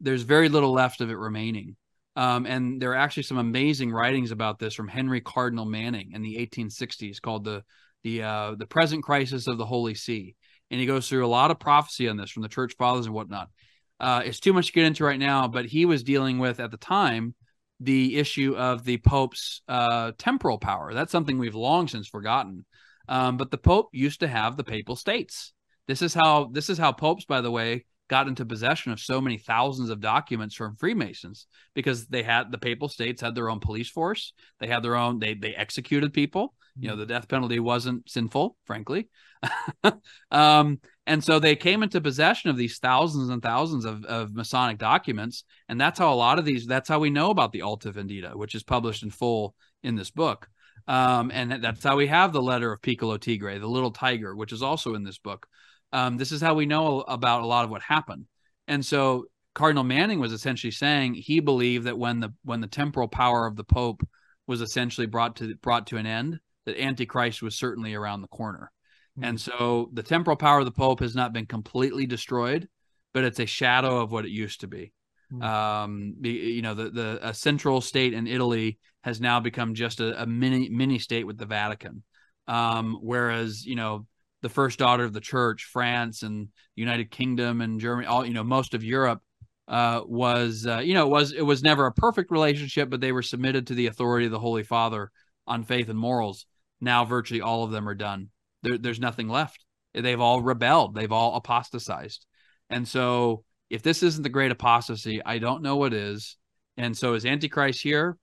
[0.00, 1.74] there's very little left of it remaining.
[2.14, 6.22] Um, and there are actually some amazing writings about this from Henry Cardinal Manning in
[6.22, 7.64] the 1860s called the
[8.04, 10.36] the uh, the present crisis of the Holy See,
[10.70, 13.14] and he goes through a lot of prophecy on this from the church fathers and
[13.16, 13.50] whatnot.
[13.98, 16.70] Uh, it's too much to get into right now, but he was dealing with at
[16.70, 17.34] the time
[17.80, 20.94] the issue of the Pope's uh, temporal power.
[20.94, 22.64] That's something we've long since forgotten.
[23.08, 25.52] Um, but the Pope used to have the papal states.
[25.86, 29.20] This is how this is how popes, by the way, got into possession of so
[29.20, 33.60] many thousands of documents from Freemasons because they had the papal states had their own
[33.60, 34.32] police force.
[34.60, 36.54] They had their own they they executed people.
[36.78, 37.00] You know, mm-hmm.
[37.00, 39.08] the death penalty wasn't sinful, frankly.
[40.30, 44.76] um, and so they came into possession of these thousands and thousands of, of Masonic
[44.76, 45.44] documents.
[45.68, 48.34] And that's how a lot of these, that's how we know about the Alta Vendita,
[48.34, 50.48] which is published in full in this book.
[50.88, 54.52] Um, and that's how we have the letter of Piccolo Tigre, the little tiger, which
[54.52, 55.46] is also in this book.
[55.92, 58.26] Um, this is how we know about a lot of what happened.
[58.68, 63.08] And so Cardinal Manning was essentially saying he believed that when the when the temporal
[63.08, 64.06] power of the Pope
[64.46, 68.70] was essentially brought to brought to an end, that Antichrist was certainly around the corner.
[69.18, 69.28] Mm-hmm.
[69.28, 72.68] And so the temporal power of the Pope has not been completely destroyed,
[73.14, 74.92] but it's a shadow of what it used to be.
[75.32, 75.42] Mm-hmm.
[75.42, 80.26] Um, you know, the the central state in Italy has now become just a, a
[80.26, 82.02] mini mini state with the Vatican.
[82.48, 84.06] Um, whereas you know
[84.42, 88.44] the first daughter of the church, France and United Kingdom and Germany, all you know,
[88.44, 89.20] most of Europe
[89.68, 93.12] uh, was uh, you know it was it was never a perfect relationship, but they
[93.12, 95.10] were submitted to the authority of the Holy Father
[95.46, 96.46] on faith and morals.
[96.80, 98.28] Now virtually all of them are done.
[98.62, 99.64] There, there's nothing left.
[99.94, 100.94] They've all rebelled.
[100.94, 102.26] They've all apostatized.
[102.68, 106.36] And so if this isn't the great apostasy, I don't know what is.
[106.76, 108.16] And so is Antichrist here?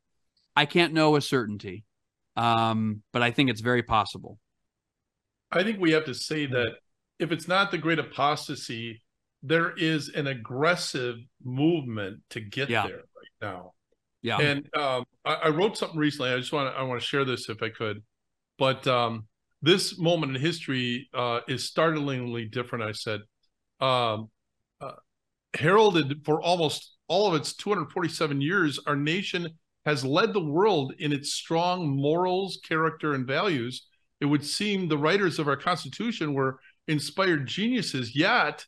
[0.55, 1.83] I can't know with certainty,
[2.35, 4.37] um, but I think it's very possible.
[5.51, 6.75] I think we have to say that
[7.19, 9.01] if it's not the great apostasy,
[9.41, 12.87] there is an aggressive movement to get yeah.
[12.87, 13.73] there right now.
[14.21, 14.39] Yeah.
[14.39, 16.31] And um, I, I, wrote something recently.
[16.31, 18.01] I just want to I want to share this if I could.
[18.57, 19.27] But um,
[19.61, 22.85] this moment in history uh, is startlingly different.
[22.85, 23.21] I said,
[23.81, 24.29] um,
[25.55, 29.49] heralded for almost all of its 247 years, our nation
[29.85, 33.87] has led the world in its strong morals, character, and values.
[34.21, 38.65] It would seem the writers of our Constitution were inspired geniuses, yet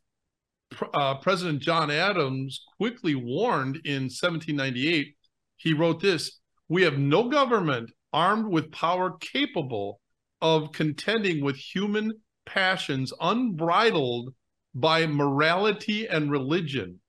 [0.93, 5.15] uh, President John Adams quickly warned in 1798,
[5.57, 10.01] he wrote this We have no government armed with power capable
[10.41, 12.13] of contending with human
[12.45, 14.33] passions unbridled
[14.75, 16.99] by morality and religion,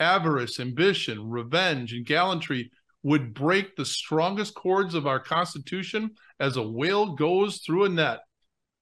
[0.00, 2.70] avarice, ambition, revenge, and gallantry
[3.02, 8.20] would break the strongest cords of our Constitution as a whale goes through a net.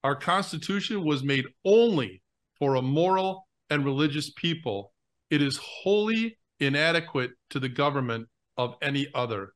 [0.05, 2.22] Our Constitution was made only
[2.59, 4.93] for a moral and religious people.
[5.30, 9.53] It is wholly inadequate to the government of any other.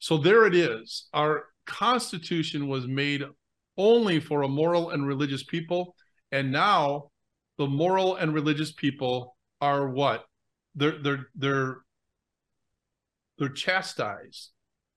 [0.00, 1.08] So there it is.
[1.12, 3.24] Our Constitution was made
[3.76, 5.94] only for a moral and religious people.
[6.32, 7.10] And now
[7.60, 10.24] the moral and religious people are what?
[10.74, 11.76] They're they're they're
[13.38, 14.52] they're chastised.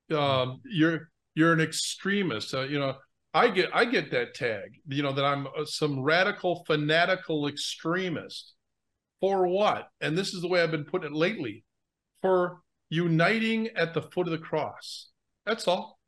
[0.09, 2.53] Um, you're you're an extremist.
[2.53, 2.95] Uh, you know,
[3.33, 4.79] I get I get that tag.
[4.87, 8.53] You know that I'm uh, some radical fanatical extremist.
[9.19, 9.89] For what?
[9.99, 11.65] And this is the way I've been putting it lately.
[12.21, 15.09] For uniting at the foot of the cross.
[15.45, 15.99] That's all.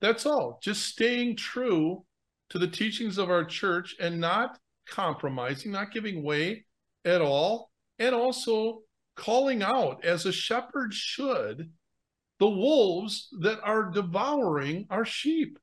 [0.00, 0.58] That's all.
[0.62, 2.06] Just staying true
[2.48, 4.58] to the teachings of our church and not
[4.88, 6.64] compromising, not giving way
[7.04, 8.80] at all, and also
[9.16, 11.70] calling out as a shepherd should
[12.40, 15.58] the wolves that are devouring our sheep.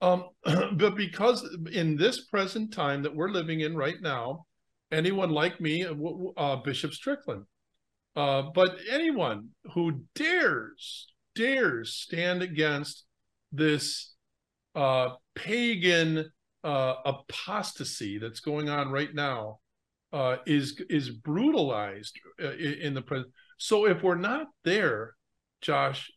[0.00, 4.46] Um, but because in this present time that we're living in right now,
[4.92, 5.94] anyone like me, uh,
[6.36, 7.44] uh Bishop Strickland,
[8.14, 13.04] uh, but anyone who dares, dares stand against
[13.52, 14.14] this
[14.74, 16.30] uh, pagan
[16.64, 19.58] uh, apostasy that's going on right now
[20.12, 23.30] uh, is is brutalized uh, in the present.
[23.58, 25.14] So if we're not there,
[25.60, 26.10] Josh,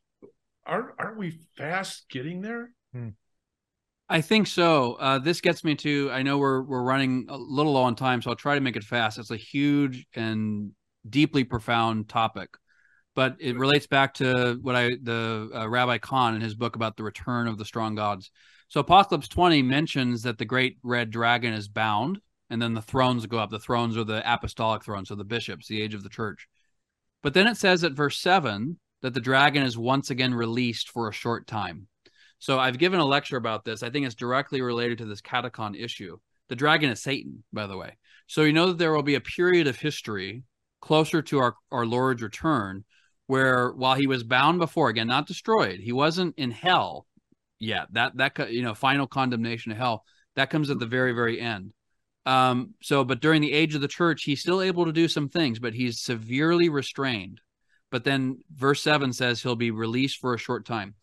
[0.66, 2.72] aren't aren't we fast getting there?
[2.94, 3.10] Hmm.
[4.10, 4.96] I think so.
[4.96, 6.10] Uh, this gets me to.
[6.12, 8.76] I know we're we're running a little low on time, so I'll try to make
[8.76, 9.18] it fast.
[9.18, 10.72] It's a huge and
[11.10, 12.50] deeply profound topic,
[13.16, 16.98] but it relates back to what I the uh, Rabbi Cahn in his book about
[16.98, 18.32] the return of the strong gods.
[18.72, 23.26] So Apocalypse twenty mentions that the great red dragon is bound, and then the thrones
[23.26, 23.50] go up.
[23.50, 26.48] The thrones are the apostolic thrones, so the bishops, the age of the church.
[27.22, 31.10] But then it says at verse seven that the dragon is once again released for
[31.10, 31.88] a short time.
[32.40, 33.84] So I've given a lecture about this.
[33.84, 36.18] I think it's directly related to this katechon issue.
[36.48, 37.98] The dragon is Satan, by the way.
[38.28, 40.44] So you know that there will be a period of history
[40.80, 42.86] closer to our, our Lord's return
[43.28, 47.06] where while he was bound before, again, not destroyed, he wasn't in hell
[47.62, 47.88] yet.
[47.94, 50.04] That that you know, final condemnation of hell,
[50.36, 51.72] that comes at the very, very end.
[52.26, 55.30] Um, so but during the age of the church, he's still able to do some
[55.30, 57.40] things, but he's severely restrained.
[57.92, 60.96] But then verse 7 says he'll be released for a short time.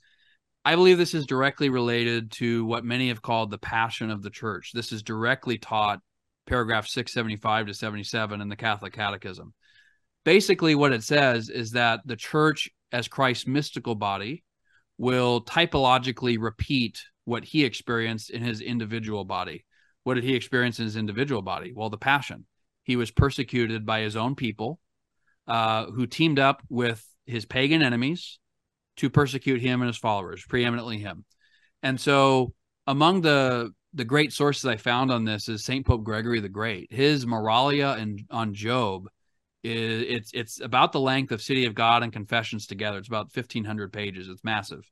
[0.65, 4.31] I believe this is directly related to what many have called the passion of the
[4.31, 4.73] church.
[4.75, 6.01] This is directly taught
[6.47, 9.55] paragraph 675 to 77 in the Catholic Catechism.
[10.25, 14.45] Basically, what it says is that the church, as Christ's mystical body,
[14.99, 19.65] will typologically repeat what he experienced in his individual body.
[20.05, 21.73] What did he experience in his individual body?
[21.75, 22.47] Well, the passion.
[22.83, 24.81] He was persecuted by his own people
[25.47, 28.39] uh, who teamed up with his pagan enemies
[28.97, 31.25] to persecute him and his followers, preeminently him.
[31.83, 32.53] And so
[32.87, 36.93] among the the great sources I found on this is Saint Pope Gregory the Great.
[36.93, 39.09] His Moralia and on Job
[39.65, 42.99] is it's it's about the length of City of God and Confessions together.
[42.99, 44.29] It's about 1500 pages.
[44.29, 44.89] It's massive.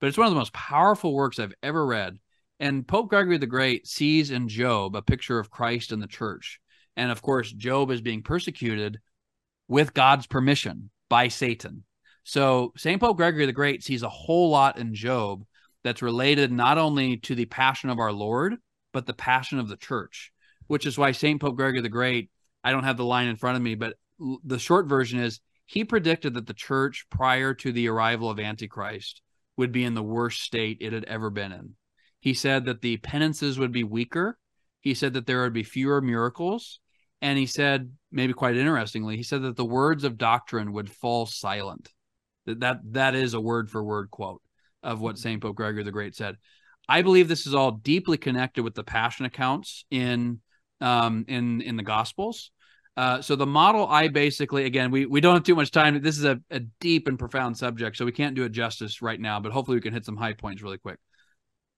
[0.00, 2.18] But it's one of the most powerful works I've ever read.
[2.60, 6.60] And Pope Gregory the Great sees in Job a picture of Christ and the church.
[6.96, 8.98] And of course, Job is being persecuted
[9.68, 11.84] with God's permission by Satan.
[12.24, 13.00] So St.
[13.00, 15.44] Pope Gregory the Great sees a whole lot in Job
[15.84, 18.56] that's related not only to the passion of our Lord,
[18.92, 20.32] but the passion of the church,
[20.66, 21.40] which is why St.
[21.40, 22.30] Pope Gregory the Great,
[22.64, 23.94] I don't have the line in front of me, but
[24.44, 29.22] the short version is he predicted that the church prior to the arrival of Antichrist
[29.56, 31.74] would be in the worst state it had ever been in.
[32.20, 34.38] He said that the penances would be weaker.
[34.80, 36.80] He said that there would be fewer miracles.
[37.20, 41.26] And he said, maybe quite interestingly, he said that the words of doctrine would fall
[41.26, 41.92] silent.
[42.46, 44.40] That that that is a word for word quote
[44.82, 45.18] of what.
[45.18, 46.36] Saint Pope Gregory the Great said.
[46.88, 50.40] I believe this is all deeply connected with the Passion accounts in
[50.80, 52.50] um, in in the Gospels.
[52.98, 56.02] Uh, so the model I basically again we we don't have too much time.
[56.02, 59.20] This is a, a deep and profound subject, so we can't do it justice right
[59.20, 59.38] now.
[59.38, 60.98] But hopefully we can hit some high points really quick.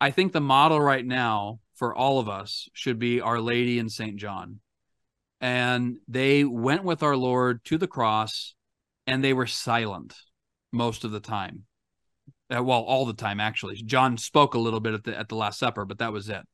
[0.01, 3.93] I think the model right now for all of us should be Our Lady and
[3.93, 4.61] Saint John,
[5.43, 8.55] and they went with our Lord to the cross,
[9.07, 10.15] and they were silent
[10.73, 11.65] most of the time.
[12.49, 13.77] Uh, well, all the time actually.
[13.77, 16.47] John spoke a little bit at the at the Last Supper, but that was it.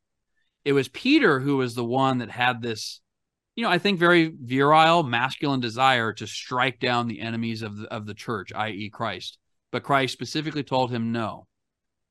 [0.65, 2.99] It was Peter who was the one that had this,
[3.57, 7.87] you know, I think very virile, masculine desire to strike down the enemies of the
[7.91, 9.39] of the church, i.e., Christ.
[9.71, 11.47] But Christ specifically told him no.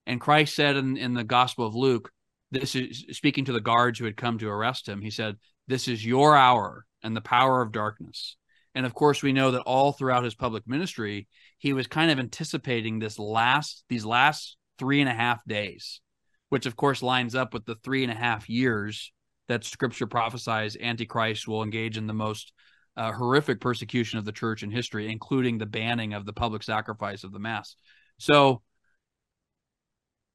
[0.07, 2.11] And Christ said in, in the Gospel of Luke,
[2.51, 5.01] this is speaking to the guards who had come to arrest him.
[5.01, 5.37] He said,
[5.69, 8.37] This is your hour and the power of darkness.
[8.75, 11.29] And of course, we know that all throughout his public ministry,
[11.59, 16.01] he was kind of anticipating this last, these last three and a half days,
[16.49, 19.13] which of course lines up with the three and a half years
[19.49, 22.53] that scripture prophesies Antichrist will engage in the most
[22.97, 27.25] uh, horrific persecution of the church in history, including the banning of the public sacrifice
[27.25, 27.77] of the Mass.
[28.19, 28.63] So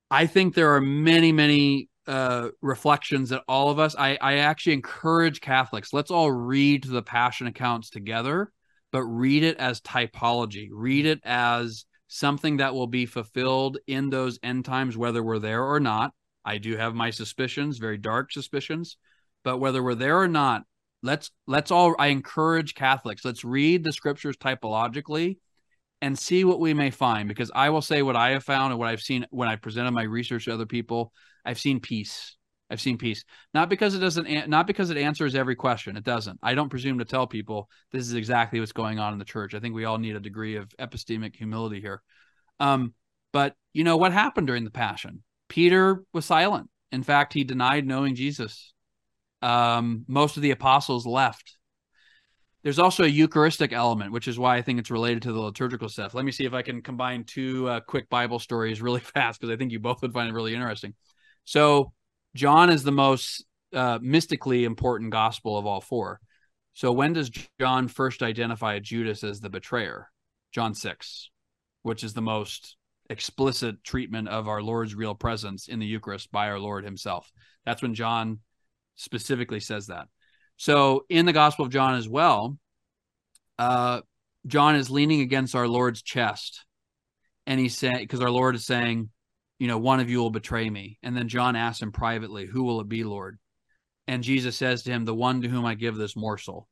[0.10, 4.74] I think there are many, many uh, reflections that all of us, I, I actually
[4.74, 8.52] encourage Catholics, let's all read the Passion accounts together,
[8.92, 14.38] but read it as typology, read it as something that will be fulfilled in those
[14.44, 16.12] end times, whether we're there or not.
[16.44, 18.98] I do have my suspicions, very dark suspicions,
[19.44, 20.64] but whether we're there or not,
[21.04, 25.38] let's let's all I encourage Catholics, let's read the scriptures typologically
[26.02, 28.80] and see what we may find because I will say what I have found and
[28.80, 31.14] what I've seen when I presented my research to other people.
[31.46, 32.36] I've seen peace.
[32.72, 33.24] I've seen peace.
[33.54, 35.98] Not because it doesn't, not because it answers every question.
[35.98, 36.40] It doesn't.
[36.42, 39.54] I don't presume to tell people this is exactly what's going on in the church.
[39.54, 42.02] I think we all need a degree of epistemic humility here.
[42.60, 42.94] Um,
[43.34, 45.24] but you know what happened during the Passion?
[45.52, 46.70] Peter was silent.
[46.92, 48.74] In fact, he denied knowing Jesus.
[49.42, 51.58] Um, most of the apostles left
[52.64, 55.90] there's also a Eucharistic element, which is why I think it's related to the liturgical
[55.90, 56.14] stuff.
[56.14, 59.54] Let me see if I can combine two uh, quick Bible stories really fast because
[59.54, 60.94] I think you both would find it really interesting.
[61.44, 61.92] So
[62.36, 66.20] John is the most uh, mystically important gospel of all four.
[66.74, 70.10] So when does John first identify Judas as the betrayer?
[70.54, 71.30] John 6,
[71.82, 72.78] which is the most
[73.12, 77.30] explicit treatment of our Lord's real presence in the Eucharist by our Lord himself.
[77.66, 78.40] That's when John
[78.96, 80.08] specifically says that.
[80.56, 82.58] So in the Gospel of John as well,
[83.60, 84.02] uh,
[84.48, 86.66] John is leaning against our Lord's chest.
[87.46, 89.10] And he's saying, because our Lord is saying,
[89.60, 90.98] you know, one of you will betray me.
[91.04, 93.38] And then John asks him privately, Who will it be, Lord?
[94.08, 96.68] And Jesus says to him, The one to whom I give this morsel.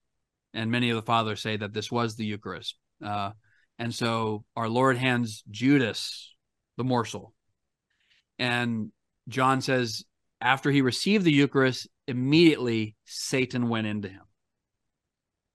[0.54, 2.76] And many of the fathers say that this was the Eucharist.
[3.04, 3.32] Uh,
[3.80, 6.36] and so our Lord hands Judas
[6.78, 7.34] the morsel.
[8.38, 8.92] And
[9.30, 10.04] John says,
[10.42, 14.22] after he received the Eucharist, immediately Satan went into him.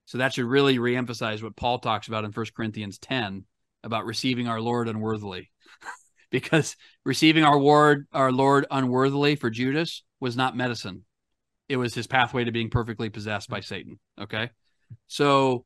[0.06, 3.44] So that should really reemphasize what Paul talks about in 1 Corinthians 10
[3.82, 5.50] about receiving our Lord unworthily.
[6.30, 11.04] because receiving our Lord, our Lord unworthily for Judas was not medicine.
[11.68, 13.98] It was his pathway to being perfectly possessed by Satan.
[14.20, 14.50] Okay.
[15.06, 15.64] So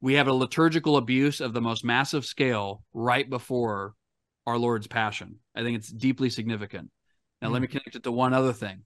[0.00, 3.94] we have a liturgical abuse of the most massive scale right before
[4.46, 5.36] our Lord's passion.
[5.54, 6.90] I think it's deeply significant.
[7.42, 7.72] Now, mm let me mm.
[7.72, 8.82] connect it to one other thing.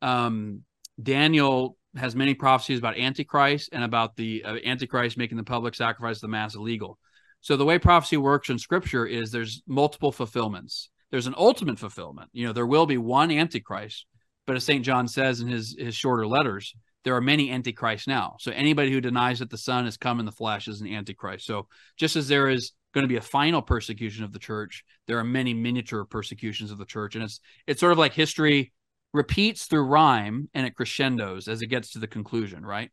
[0.00, 0.62] Um,
[1.00, 6.16] Daniel has many prophecies about Antichrist and about the uh, Antichrist making the public sacrifice
[6.16, 6.98] of the Mass illegal.
[7.40, 10.90] So, the way prophecy works in Scripture is there's multiple fulfillments.
[11.10, 12.30] There's an ultimate fulfillment.
[12.32, 14.06] You know, there will be one Antichrist,
[14.46, 14.84] but as St.
[14.84, 16.74] John says in his, his shorter letters,
[17.04, 18.36] there are many antichrists now.
[18.38, 21.46] So anybody who denies that the Son has come in the flesh is an antichrist.
[21.46, 25.18] So just as there is going to be a final persecution of the church, there
[25.18, 28.72] are many miniature persecutions of the church, and it's it's sort of like history
[29.12, 32.90] repeats through rhyme and it crescendos as it gets to the conclusion, right?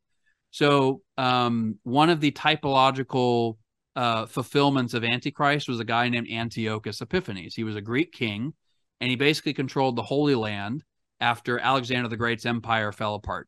[0.52, 3.58] So um, one of the typological
[3.96, 7.56] uh, fulfillments of Antichrist was a guy named Antiochus Epiphanes.
[7.56, 8.54] He was a Greek king,
[9.00, 10.84] and he basically controlled the Holy Land
[11.20, 13.48] after Alexander the Great's empire fell apart.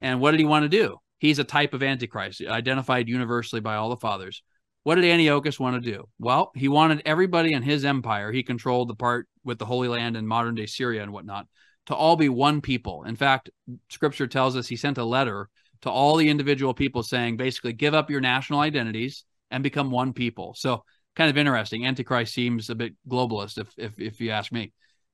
[0.00, 0.98] And what did he want to do?
[1.18, 4.42] He's a type of Antichrist, identified universally by all the fathers.
[4.84, 6.08] What did Antiochus want to do?
[6.18, 10.16] Well, he wanted everybody in his empire, he controlled the part with the Holy Land
[10.16, 11.46] and modern day Syria and whatnot,
[11.86, 13.04] to all be one people.
[13.04, 13.50] In fact,
[13.90, 15.48] scripture tells us he sent a letter
[15.82, 20.12] to all the individual people saying, basically, give up your national identities and become one
[20.12, 20.54] people.
[20.56, 20.84] So,
[21.16, 21.84] kind of interesting.
[21.84, 24.72] Antichrist seems a bit globalist, if if, if you ask me.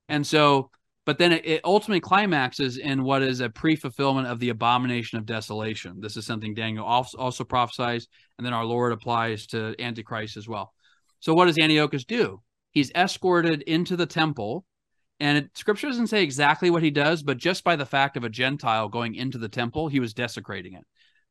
[0.09, 0.71] And so,
[1.07, 5.27] but then it, it ultimately climaxes in what is a pre-fulfillment of the abomination of
[5.27, 6.01] desolation.
[6.01, 10.49] This is something Daniel also, also prophesies, and then our Lord applies to Antichrist as
[10.49, 10.73] well.
[11.21, 12.41] So what does Antiochus do?
[12.71, 14.65] He's escorted into the temple,
[15.21, 18.25] and it, Scripture doesn't say exactly what he does, but just by the fact of
[18.25, 20.85] a Gentile going into the temple, he was desecrating it.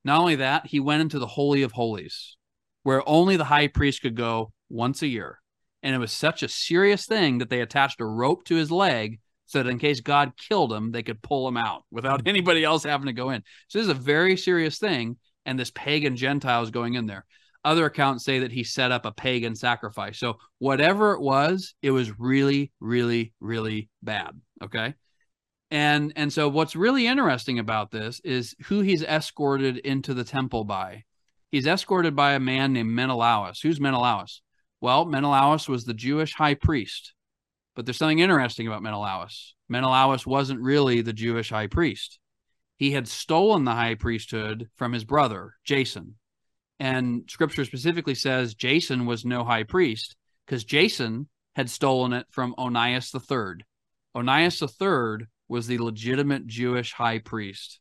[0.05, 2.37] Not only that, he went into the Holy of Holies,
[2.83, 5.39] where only the high priest could go once a year.
[5.81, 9.19] And it was such a serious thing that they attached a rope to his leg
[9.53, 12.83] so that in case God killed him, they could pull him out without anybody else
[12.83, 13.43] having to go in.
[13.67, 17.23] So this is a very serious thing, and this pagan Gentile is going in there.
[17.63, 20.17] Other accounts say that he set up a pagan sacrifice.
[20.17, 24.41] So whatever it was, it was really, really, really bad.
[24.61, 24.95] Okay.
[25.69, 30.63] And and so what's really interesting about this is who he's escorted into the temple
[30.63, 31.03] by.
[31.51, 33.61] He's escorted by a man named Menelaus.
[33.61, 34.41] Who's Menelaus?
[34.81, 37.13] Well, Menelaus was the Jewish high priest
[37.75, 39.55] but there's something interesting about Menelaus.
[39.69, 42.19] Menelaus wasn't really the Jewish high priest.
[42.77, 46.15] He had stolen the high priesthood from his brother, Jason.
[46.79, 50.15] And scripture specifically says Jason was no high priest
[50.45, 53.63] because Jason had stolen it from Onias III.
[54.15, 57.79] Onias III was the legitimate Jewish high priest,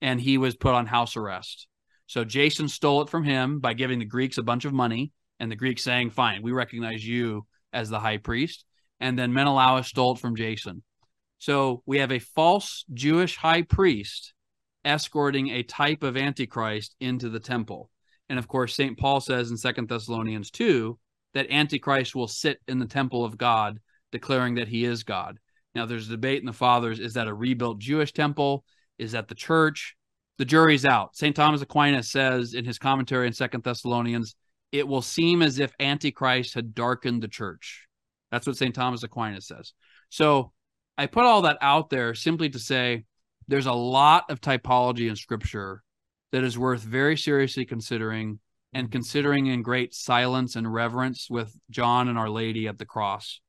[0.00, 1.66] and he was put on house arrest.
[2.06, 5.50] So Jason stole it from him by giving the Greeks a bunch of money, and
[5.50, 8.64] the Greeks saying, Fine, we recognize you as the high priest
[9.02, 10.84] and then Menelaus stole it from Jason.
[11.38, 14.32] So we have a false Jewish high priest
[14.84, 17.90] escorting a type of Antichrist into the temple.
[18.28, 18.96] And of course, St.
[18.96, 20.96] Paul says in Second Thessalonians 2
[21.34, 23.80] that Antichrist will sit in the temple of God,
[24.12, 25.36] declaring that he is God.
[25.74, 28.64] Now, there's a debate in the fathers is that a rebuilt Jewish temple?
[28.98, 29.96] Is that the church?
[30.38, 31.16] The jury's out.
[31.16, 31.34] St.
[31.34, 34.36] Thomas Aquinas says in his commentary in Second Thessalonians,
[34.70, 37.88] it will seem as if Antichrist had darkened the church.
[38.32, 38.74] That's what St.
[38.74, 39.74] Thomas Aquinas says.
[40.08, 40.52] So
[40.98, 43.04] I put all that out there simply to say
[43.46, 45.82] there's a lot of typology in scripture
[46.32, 48.40] that is worth very seriously considering
[48.72, 53.40] and considering in great silence and reverence with John and Our Lady at the cross.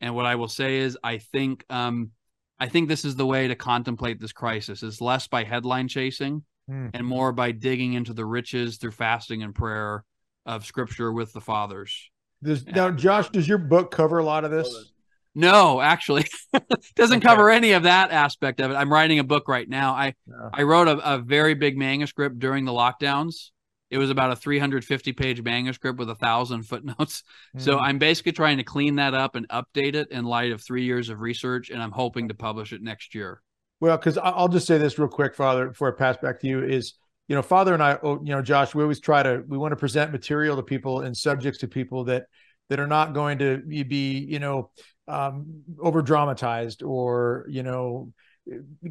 [0.00, 2.12] And what I will say is I think um,
[2.60, 6.44] I think this is the way to contemplate this crisis is less by headline chasing
[6.70, 6.90] mm.
[6.94, 10.04] and more by digging into the riches through fasting and prayer
[10.46, 12.10] of scripture with the fathers.
[12.42, 14.92] Does now, Josh, does your book cover a lot of this?
[15.34, 16.24] No, actually,
[16.96, 17.28] doesn't okay.
[17.28, 18.74] cover any of that aspect of it.
[18.74, 19.92] I'm writing a book right now.
[19.92, 20.50] I yeah.
[20.52, 23.50] I wrote a, a very big manuscript during the lockdowns.
[23.90, 27.22] It was about a 350 page manuscript with a thousand footnotes.
[27.56, 27.60] Mm.
[27.60, 30.84] So I'm basically trying to clean that up and update it in light of three
[30.84, 33.42] years of research, and I'm hoping to publish it next year.
[33.80, 36.64] Well, because I'll just say this real quick, Father, before I pass back to you
[36.64, 36.94] is
[37.28, 39.72] you know, Father and I, oh, you know, Josh, we always try to we want
[39.72, 42.24] to present material to people and subjects to people that
[42.70, 44.70] that are not going to be, you know,
[45.06, 48.12] um, over dramatized or you know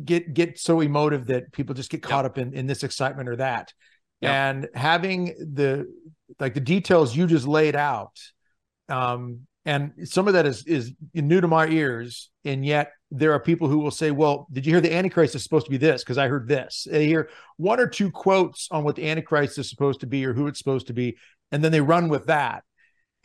[0.06, 3.36] get get so emotive that people just get caught up in in this excitement or
[3.38, 3.74] that.
[4.22, 5.92] And having the
[6.40, 8.18] like the details you just laid out
[8.90, 12.30] um and some of that is is new to my ears.
[12.45, 15.43] And yet there are people who will say well did you hear the antichrist is
[15.43, 16.03] supposed to be this?
[16.03, 16.88] Because i heard this.
[16.89, 20.34] They hear one or two quotes on what the antichrist is supposed to be or
[20.34, 21.18] who it's supposed to be.
[21.51, 22.63] And then they run with that.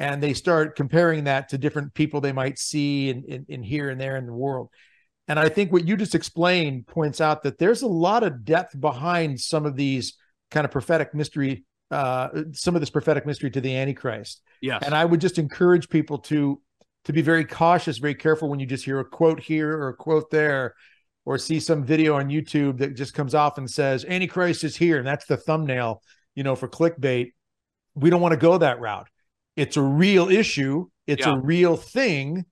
[0.00, 3.62] And they start comparing that to different people they might see and in, in, in,
[3.62, 4.68] here and there in the world.
[5.28, 8.80] And I think what you just explained points out that there's a lot of depth
[8.80, 10.14] behind some of these
[10.50, 14.42] kind of prophetic mystery, uh, some of this prophetic mystery to the Antichrist.
[14.60, 14.82] Yes.
[14.84, 16.60] And I would just encourage people to
[17.04, 19.94] to be very cautious, very careful when you just hear a quote here or a
[19.94, 20.74] quote there,
[21.24, 24.98] or see some video on YouTube that just comes off and says Antichrist is here,
[24.98, 26.00] and that's the thumbnail,
[26.34, 27.32] you know, for clickbait.
[27.94, 29.08] We don't want to go that route
[29.56, 31.34] it's a real issue, it's yeah.
[31.34, 32.44] a real thing,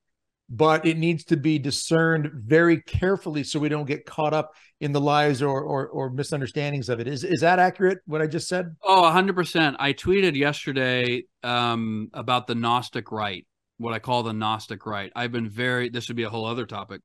[0.51, 4.93] but it needs to be discerned very carefully so we don't get caught up in
[4.93, 7.07] the lies or or, or misunderstandings of it.
[7.07, 7.99] Is is that accurate?
[8.07, 8.75] What I just said?
[8.83, 9.77] Oh, hundred percent.
[9.79, 13.47] I tweeted yesterday um, about the Gnostic right,
[13.79, 15.13] what I call the Gnostic right.
[15.15, 15.89] I've been very.
[15.89, 17.01] This would be a whole other topic.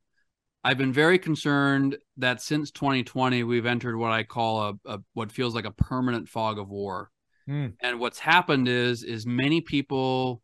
[0.63, 5.31] I've been very concerned that since 2020 we've entered what I call a, a what
[5.31, 7.11] feels like a permanent fog of war
[7.49, 7.73] Mm.
[7.79, 10.41] And what's happened is is many people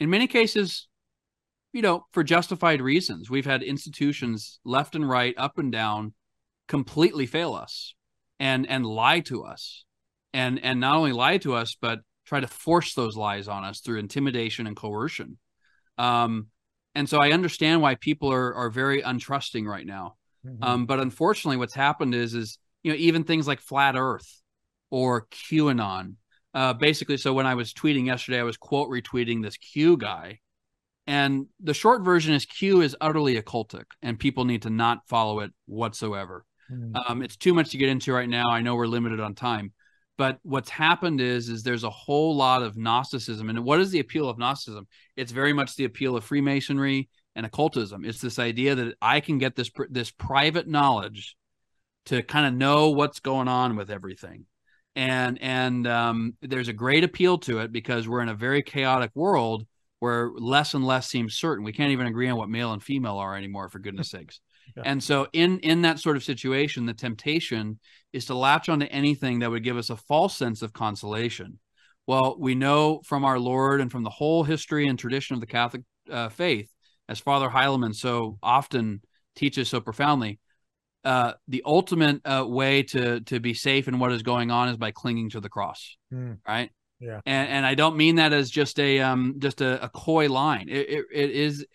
[0.00, 0.88] in many cases
[1.72, 6.12] you know for justified reasons we've had institutions left and right up and down
[6.68, 7.94] completely fail us
[8.38, 9.84] and and lie to us
[10.32, 13.80] and and not only lie to us but try to force those lies on us
[13.80, 15.38] through intimidation and coercion
[15.98, 16.46] um
[16.94, 20.14] and so i understand why people are are very untrusting right now
[20.46, 20.62] mm-hmm.
[20.62, 24.42] um but unfortunately what's happened is is you know even things like flat earth
[24.90, 26.14] or qanon
[26.54, 30.40] uh, basically, so when I was tweeting yesterday, I was quote retweeting this Q guy.
[31.06, 35.40] And the short version is Q is utterly occultic and people need to not follow
[35.40, 36.44] it whatsoever.
[36.70, 36.92] Mm.
[37.08, 38.50] Um, it's too much to get into right now.
[38.50, 39.72] I know we're limited on time.
[40.18, 43.48] But what's happened is is there's a whole lot of Gnosticism.
[43.48, 44.86] And what is the appeal of Gnosticism?
[45.16, 48.04] It's very much the appeal of Freemasonry and occultism.
[48.04, 51.34] It's this idea that I can get this this private knowledge
[52.06, 54.46] to kind of know what's going on with everything
[54.94, 59.10] and and um, there's a great appeal to it because we're in a very chaotic
[59.14, 59.66] world
[60.02, 61.64] where less and less seems certain.
[61.64, 64.40] We can't even agree on what male and female are anymore, for goodness sakes.
[64.76, 64.84] Yeah.
[64.86, 67.80] And so, in in that sort of situation, the temptation
[68.12, 71.58] is to latch onto anything that would give us a false sense of consolation.
[72.06, 75.48] Well, we know from our Lord and from the whole history and tradition of the
[75.48, 76.70] Catholic uh, faith,
[77.08, 79.02] as Father Heilman so often
[79.34, 80.38] teaches so profoundly,
[81.04, 84.76] uh, the ultimate uh, way to to be safe in what is going on is
[84.76, 86.38] by clinging to the cross, mm.
[86.48, 86.70] right?
[87.02, 90.28] Yeah, and and I don't mean that as just a um just a, a coy
[90.28, 90.68] line.
[90.68, 91.66] It, it, it is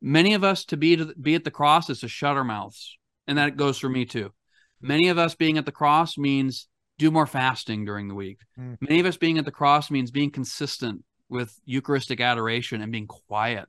[0.00, 2.96] many of us to be to be at the cross is to shut our mouths,
[3.26, 4.32] and that goes for me too.
[4.80, 6.66] Many of us being at the cross means
[6.98, 8.38] do more fasting during the week.
[8.58, 8.78] Mm.
[8.80, 13.06] Many of us being at the cross means being consistent with Eucharistic adoration and being
[13.06, 13.68] quiet.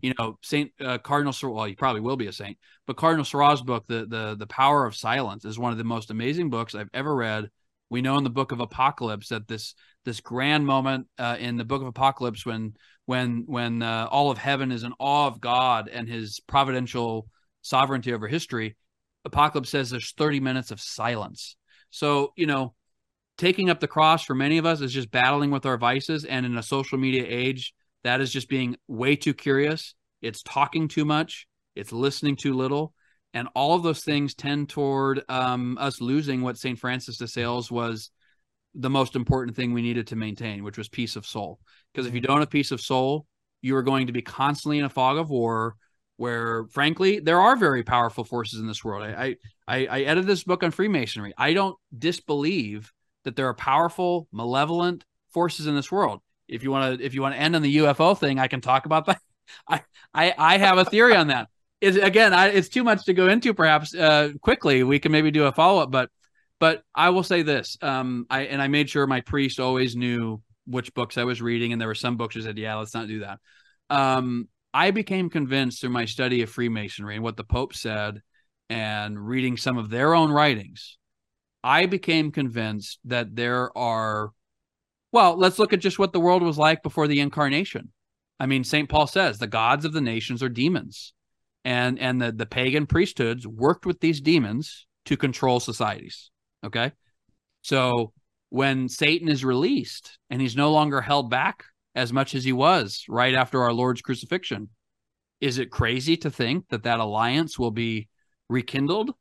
[0.00, 1.48] You know, Saint uh, Cardinal Sir.
[1.48, 4.84] Well, you probably will be a saint, but Cardinal Sarah's book, the the the Power
[4.86, 7.50] of Silence, is one of the most amazing books I've ever read.
[7.90, 9.74] We know in the Book of Apocalypse that this
[10.04, 12.74] this grand moment uh, in the Book of Apocalypse when
[13.06, 17.28] when when uh, all of heaven is in awe of God and His providential
[17.62, 18.76] sovereignty over history.
[19.24, 21.56] Apocalypse says there's 30 minutes of silence.
[21.90, 22.74] So you know,
[23.38, 26.46] taking up the cross for many of us is just battling with our vices, and
[26.46, 27.74] in a social media age
[28.04, 29.94] that is just being way too curious.
[30.20, 31.46] It's talking too much.
[31.74, 32.94] It's listening too little.
[33.34, 36.78] And all of those things tend toward um, us losing what St.
[36.78, 38.10] Francis de Sales was
[38.74, 41.58] the most important thing we needed to maintain, which was peace of soul.
[41.92, 43.26] Because if you don't have peace of soul,
[43.60, 45.76] you are going to be constantly in a fog of war
[46.16, 49.02] where frankly there are very powerful forces in this world.
[49.02, 51.32] I, I I edited this book on Freemasonry.
[51.36, 52.92] I don't disbelieve
[53.24, 56.20] that there are powerful, malevolent forces in this world
[56.52, 58.60] if you want to if you want to end on the UFO thing, I can
[58.60, 59.20] talk about that.
[59.68, 59.82] I
[60.14, 61.48] I, I have a theory on that.
[61.80, 63.54] Is again, I, it's too much to go into.
[63.54, 65.90] Perhaps uh, quickly, we can maybe do a follow up.
[65.90, 66.10] But
[66.62, 67.76] but I will say this.
[67.82, 71.72] Um, I and I made sure my priest always knew which books I was reading,
[71.72, 73.40] and there were some books that said, "Yeah, let's not do that."
[73.90, 78.22] Um, I became convinced through my study of Freemasonry and what the Pope said
[78.70, 80.98] and reading some of their own writings,
[81.64, 84.30] I became convinced that there are,
[85.10, 87.90] well, let's look at just what the world was like before the incarnation.
[88.38, 88.88] I mean, St.
[88.88, 91.12] Paul says the gods of the nations are demons.
[91.64, 96.30] And and the, the pagan priesthoods worked with these demons to control societies.
[96.64, 96.92] Okay.
[97.62, 98.12] So
[98.50, 103.04] when Satan is released and he's no longer held back as much as he was
[103.08, 104.68] right after our Lord's crucifixion,
[105.40, 108.08] is it crazy to think that that alliance will be
[108.48, 109.12] rekindled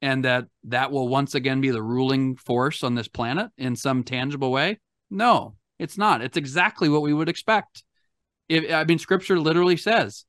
[0.00, 4.02] and that that will once again be the ruling force on this planet in some
[4.02, 4.78] tangible way?
[5.10, 6.22] No, it's not.
[6.22, 7.82] It's exactly what we would expect.
[8.48, 10.24] If, I mean, scripture literally says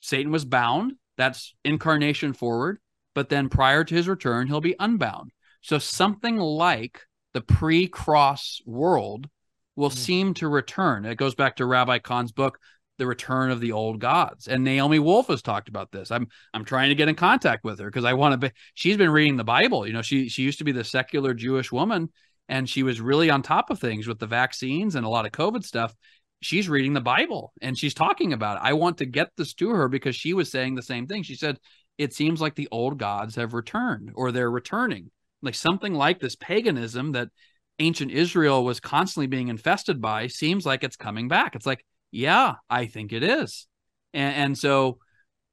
[0.00, 0.92] Satan was bound.
[1.16, 2.78] That's incarnation forward.
[3.14, 5.32] But then prior to his return, he'll be unbound.
[5.60, 7.02] So something like
[7.34, 9.28] the pre cross world
[9.76, 9.98] will mm-hmm.
[9.98, 11.04] seem to return.
[11.04, 12.58] It goes back to Rabbi Cahn's book,
[12.98, 14.48] The Return of the Old Gods.
[14.48, 16.10] And Naomi Wolf has talked about this.
[16.10, 18.96] I'm I'm trying to get in contact with her because I want to be she's
[18.96, 19.86] been reading the Bible.
[19.86, 22.10] You know, she she used to be the secular Jewish woman
[22.48, 25.32] and she was really on top of things with the vaccines and a lot of
[25.32, 25.94] COVID stuff.
[26.40, 28.62] She's reading the Bible and she's talking about it.
[28.64, 31.22] I want to get this to her because she was saying the same thing.
[31.22, 31.58] She said,
[31.98, 35.10] It seems like the old gods have returned or they're returning.
[35.42, 37.28] Like something like this paganism that
[37.78, 41.54] ancient Israel was constantly being infested by seems like it's coming back.
[41.54, 43.66] It's like, yeah, I think it is.
[44.12, 44.98] And, and so,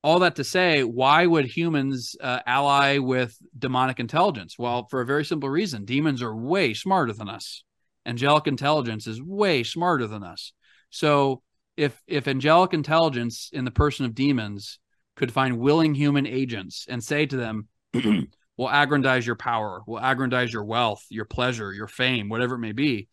[0.04, 4.56] all that to say, why would humans uh, ally with demonic intelligence?
[4.58, 7.64] Well, for a very simple reason demons are way smarter than us.
[8.06, 10.54] Angelic intelligence is way smarter than us.
[10.92, 11.42] So,
[11.76, 14.80] if if angelic intelligence in the person of demons
[15.16, 17.68] could find willing human agents and say to them,
[18.58, 22.72] will aggrandize your power, will aggrandize your wealth, your pleasure, your fame, whatever it may
[22.72, 23.08] be,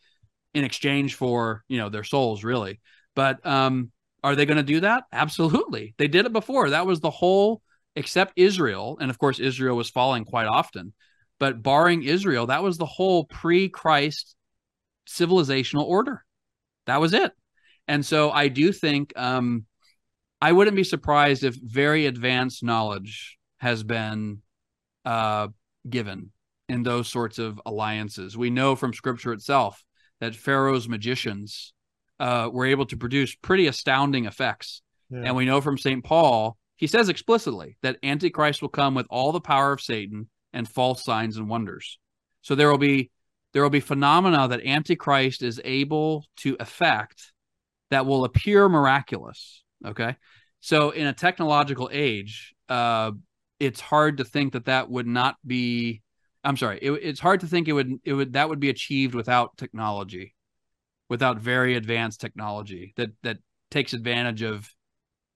[0.54, 2.80] in exchange for you know their souls, really.
[3.14, 3.90] But um,
[4.22, 5.04] are they going to do that?
[5.12, 6.70] Absolutely, they did it before.
[6.70, 7.62] That was the whole,
[7.96, 10.92] except Israel, and of course Israel was falling quite often.
[11.38, 14.36] But barring Israel, that was the whole pre-Christ
[15.08, 16.24] civilizational order.
[16.86, 17.32] That was it.
[17.88, 19.66] And so I do think um,
[20.40, 24.42] I wouldn't be surprised if very advanced knowledge has been
[25.04, 25.48] uh,
[25.88, 26.32] given
[26.68, 28.36] in those sorts of alliances.
[28.36, 29.82] We know from scripture itself
[30.20, 31.72] that Pharaoh's magicians
[32.20, 34.82] uh, were able to produce pretty astounding effects.
[35.10, 35.22] Yeah.
[35.26, 36.02] And we know from St.
[36.04, 40.68] Paul, he says explicitly that Antichrist will come with all the power of Satan and
[40.68, 41.98] false signs and wonders.
[42.42, 43.10] So there will be
[43.52, 47.32] there will be phenomena that Antichrist is able to effect
[47.90, 49.62] that will appear miraculous.
[49.84, 50.16] Okay.
[50.60, 53.12] So in a technological age, uh,
[53.62, 56.02] it's hard to think that that would not be
[56.42, 59.14] i'm sorry it, it's hard to think it would it would that would be achieved
[59.14, 60.34] without technology
[61.08, 63.38] without very advanced technology that that
[63.70, 64.68] takes advantage of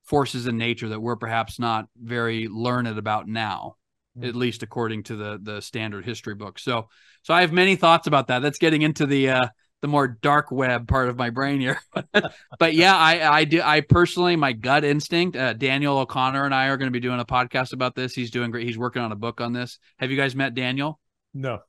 [0.03, 3.75] forces in nature that we're perhaps not very learned about now
[4.17, 4.27] mm-hmm.
[4.27, 6.89] at least according to the the standard history book so
[7.23, 9.47] so i have many thoughts about that that's getting into the uh
[9.81, 11.79] the more dark web part of my brain here.
[12.59, 15.37] but yeah, I I do I personally my gut instinct.
[15.37, 18.13] Uh, Daniel O'Connor and I are going to be doing a podcast about this.
[18.13, 18.65] He's doing great.
[18.65, 19.79] He's working on a book on this.
[19.97, 20.99] Have you guys met Daniel?
[21.33, 21.59] No.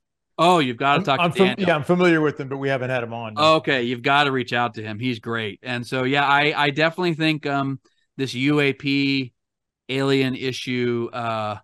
[0.40, 2.68] Oh, you've got to talk I'm to fam- Yeah, I'm familiar with him, but we
[2.68, 3.36] haven't had him on.
[3.36, 5.00] Okay, you've got to reach out to him.
[5.00, 5.58] He's great.
[5.62, 7.80] And so yeah, I I definitely think um
[8.16, 9.32] this UAP
[9.88, 11.56] alien issue uh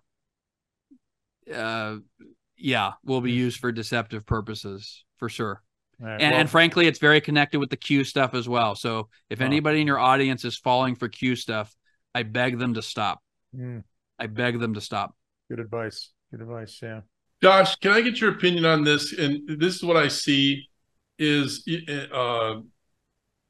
[1.53, 1.97] uh
[2.57, 3.37] yeah will be hmm.
[3.37, 5.61] used for deceptive purposes for sure.
[5.99, 8.75] Right, and, well, and, frankly, it's very connected with the Q stuff as well.
[8.75, 11.73] So if anybody in your audience is falling for Q stuff,
[12.13, 13.21] I beg them to stop.
[13.55, 13.83] Mm.
[14.19, 15.15] I beg them to stop.
[15.49, 16.11] Good advice.
[16.31, 16.79] Good advice.
[16.81, 17.01] Yeah.
[17.41, 19.13] Josh, can I get your opinion on this?
[19.17, 20.67] And this is what I see
[21.17, 21.63] is
[22.13, 22.55] uh,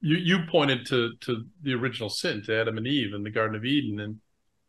[0.01, 3.55] you you pointed to to the original sin to Adam and Eve in the Garden
[3.55, 4.19] of Eden and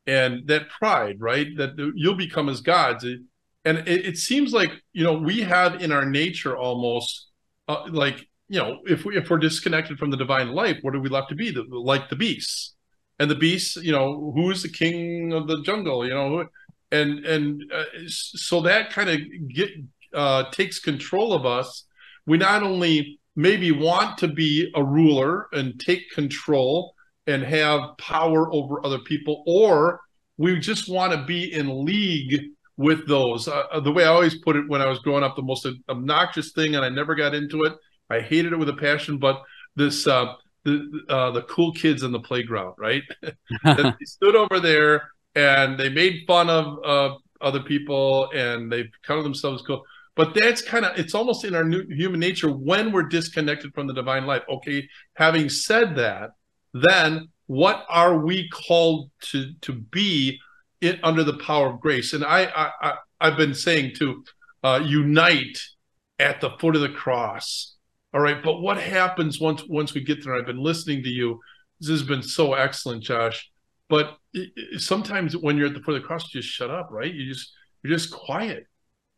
[0.06, 1.48] and that pride, right?
[1.56, 3.04] That you'll become as gods.
[3.04, 7.26] And it, it seems like you know we have in our nature almost
[7.68, 11.00] uh, like you know if we if we're disconnected from the divine life what are
[11.00, 11.50] we left to be?
[11.50, 12.74] The, like the beasts.
[13.18, 16.46] And the beasts you know who is the king of the jungle you know?
[16.92, 19.18] And and uh, so that kind of
[19.52, 19.70] get
[20.14, 21.84] uh, takes control of us.
[22.26, 26.94] We not only maybe want to be a ruler and take control
[27.26, 30.00] and have power over other people or
[30.38, 32.42] we just want to be in league
[32.76, 33.48] with those.
[33.48, 35.66] Uh, uh, the way I always put it when I was growing up, the most
[35.88, 37.74] obnoxious thing, and I never got into it.
[38.10, 39.42] I hated it with a passion, but
[39.74, 43.02] this uh, the uh, the cool kids in the playground, right?
[43.64, 49.24] they stood over there and they made fun of uh, other people and they counted
[49.24, 49.82] themselves cool.
[50.14, 53.86] But that's kind of it's almost in our new human nature when we're disconnected from
[53.86, 54.42] the divine life.
[54.48, 56.30] Okay, having said that,
[56.72, 60.38] then what are we called to to be
[60.80, 62.12] it under the power of grace?
[62.12, 64.24] And I, I, I I've been saying to
[64.62, 65.58] uh, unite
[66.18, 67.76] at the foot of the cross.
[68.14, 70.34] All right, but what happens once once we get there?
[70.34, 71.40] I've been listening to you.
[71.80, 73.50] This has been so excellent, Josh.
[73.88, 74.16] But
[74.78, 77.12] sometimes when you're at the foot of the cross, you just shut up, right?
[77.12, 77.52] You just
[77.82, 78.66] you're just quiet,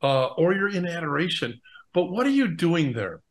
[0.02, 1.60] uh, or you're in adoration.
[1.94, 3.22] But what are you doing there?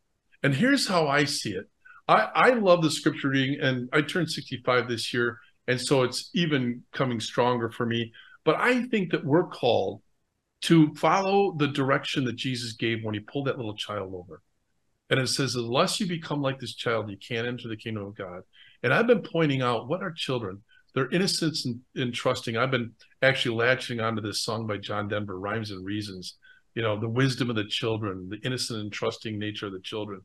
[0.42, 1.70] And here's how I see it.
[2.08, 6.30] I, I love the scripture reading, and I turned 65 this year, and so it's
[6.34, 8.12] even coming stronger for me.
[8.46, 10.02] But I think that we're called
[10.62, 14.42] to follow the direction that Jesus gave when he pulled that little child over.
[15.10, 18.18] And it says, unless you become like this child, you can't enter the kingdom of
[18.18, 18.42] God.
[18.84, 20.64] And I've been pointing out what are children?
[20.96, 22.58] Their innocence and, trusting.
[22.58, 26.38] I've been actually latching onto this song by John Denver, Rhymes and Reasons.
[26.74, 30.22] You know, the wisdom of the children, the innocent and trusting nature of the children.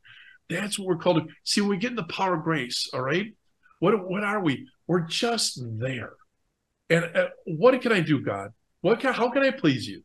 [0.49, 2.89] That's what we're called to see when we get in the power of grace.
[2.93, 3.35] All right.
[3.83, 4.69] What what are we?
[4.87, 6.13] We're just there.
[6.89, 8.53] And uh, what can I do, God?
[8.81, 10.05] What can, how can I please you?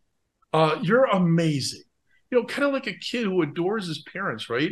[0.51, 1.83] Uh, you're amazing.
[2.31, 4.71] You know, kind of like a kid who adores his parents, right?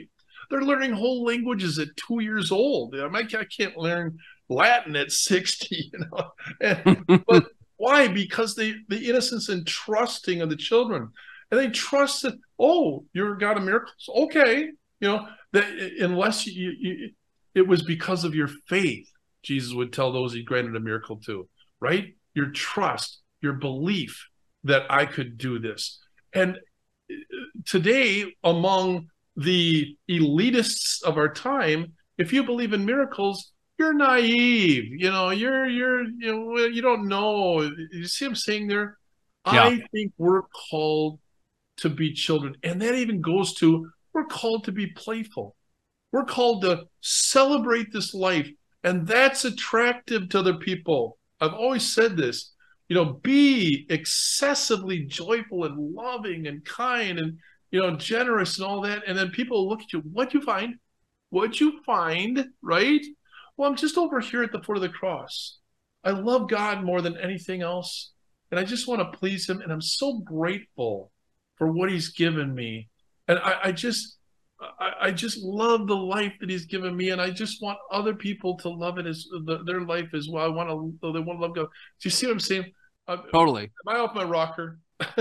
[0.50, 2.96] They're learning whole languages at two years old.
[2.96, 4.18] I, mean, I can't learn
[4.50, 6.32] Latin at 60, you know.
[6.60, 7.46] And, but
[7.78, 8.08] why?
[8.08, 11.10] Because the the innocence and trusting of the children.
[11.52, 14.10] And they trust that, oh, you're God of miracles.
[14.10, 14.72] Okay.
[15.00, 17.12] You know, that unless you, you
[17.56, 19.10] it was because of your faith,
[19.42, 21.48] Jesus would tell those he granted a miracle to,
[21.80, 22.16] right?
[22.34, 24.28] Your trust, your belief
[24.66, 26.00] that I could do this.
[26.34, 26.58] And
[27.10, 27.16] uh,
[27.66, 34.86] today, among the elitists of our time, if you believe in miracles, you're naive.
[34.90, 37.62] You know, you're you're you know you don't know.
[37.92, 38.98] You see, I'm saying there.
[39.46, 39.66] Yeah.
[39.66, 41.20] I think we're called
[41.78, 45.55] to be children, and that even goes to we're called to be playful.
[46.16, 48.50] We're called to celebrate this life,
[48.86, 51.18] and that's attractive to other people.
[51.42, 52.54] I've always said this
[52.88, 57.38] you know, be excessively joyful and loving and kind and,
[57.72, 59.04] you know, generous and all that.
[59.08, 60.76] And then people look at you, what'd you find?
[61.32, 62.46] What'd you find?
[62.62, 63.04] Right?
[63.58, 65.58] Well, I'm just over here at the foot of the cross.
[66.04, 68.12] I love God more than anything else.
[68.52, 69.62] And I just want to please him.
[69.62, 71.12] And I'm so grateful
[71.58, 72.90] for what he's given me.
[73.28, 74.18] And I, I just,
[74.60, 78.14] I, I, just love the life that he's given me, and I just want other
[78.14, 80.46] people to love it as the, their life as well.
[80.46, 81.64] I want to, they want to love God.
[81.66, 81.70] Do
[82.04, 82.72] you see what I'm saying?
[83.08, 83.64] Uh, totally.
[83.64, 84.80] Am I off my rocker?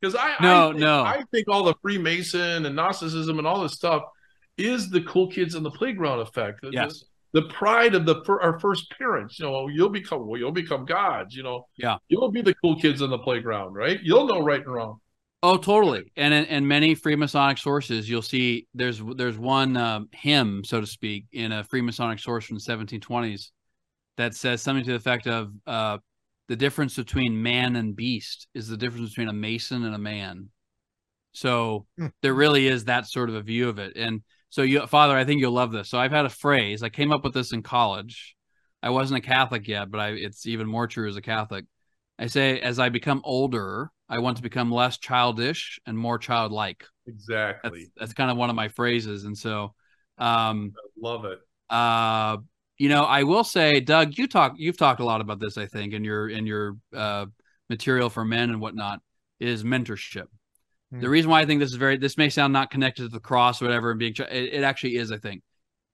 [0.00, 3.62] Because I no I think, no I think all the Freemason and Gnosticism and all
[3.62, 4.02] this stuff
[4.56, 6.60] is the cool kids on the playground effect.
[6.70, 7.04] Yes.
[7.32, 9.38] The, the pride of the our first parents.
[9.38, 11.34] You know, you'll become well, you'll become gods.
[11.34, 11.66] You know.
[11.76, 11.98] Yeah.
[12.08, 14.00] You'll be the cool kids on the playground, right?
[14.02, 15.00] You'll know right and wrong.
[15.42, 16.12] Oh, totally.
[16.16, 20.86] And in, in many Freemasonic sources, you'll see there's there's one um, hymn, so to
[20.86, 23.50] speak, in a Freemasonic source from the 1720s
[24.18, 25.96] that says something to the effect of uh,
[26.48, 30.50] the difference between man and beast is the difference between a mason and a man.
[31.32, 32.08] So hmm.
[32.20, 33.96] there really is that sort of a view of it.
[33.96, 35.88] And so you father, I think you'll love this.
[35.88, 36.82] So I've had a phrase.
[36.82, 38.36] I came up with this in college.
[38.82, 41.64] I wasn't a Catholic yet, but I, it's even more true as a Catholic.
[42.18, 46.84] I say as I become older, I want to become less childish and more childlike.
[47.06, 47.80] Exactly.
[47.80, 49.24] That's, that's kind of one of my phrases.
[49.24, 49.74] And so
[50.18, 51.38] um I love it.
[51.70, 52.38] Uh
[52.80, 55.66] you know, I will say, Doug, you talk, you've talked a lot about this, I
[55.66, 57.26] think, in your in your uh,
[57.68, 59.00] material for men and whatnot,
[59.38, 60.28] is mentorship.
[60.90, 61.00] Hmm.
[61.00, 63.20] The reason why I think this is very, this may sound not connected to the
[63.20, 65.12] cross or whatever, and being, it, it actually is.
[65.12, 65.42] I think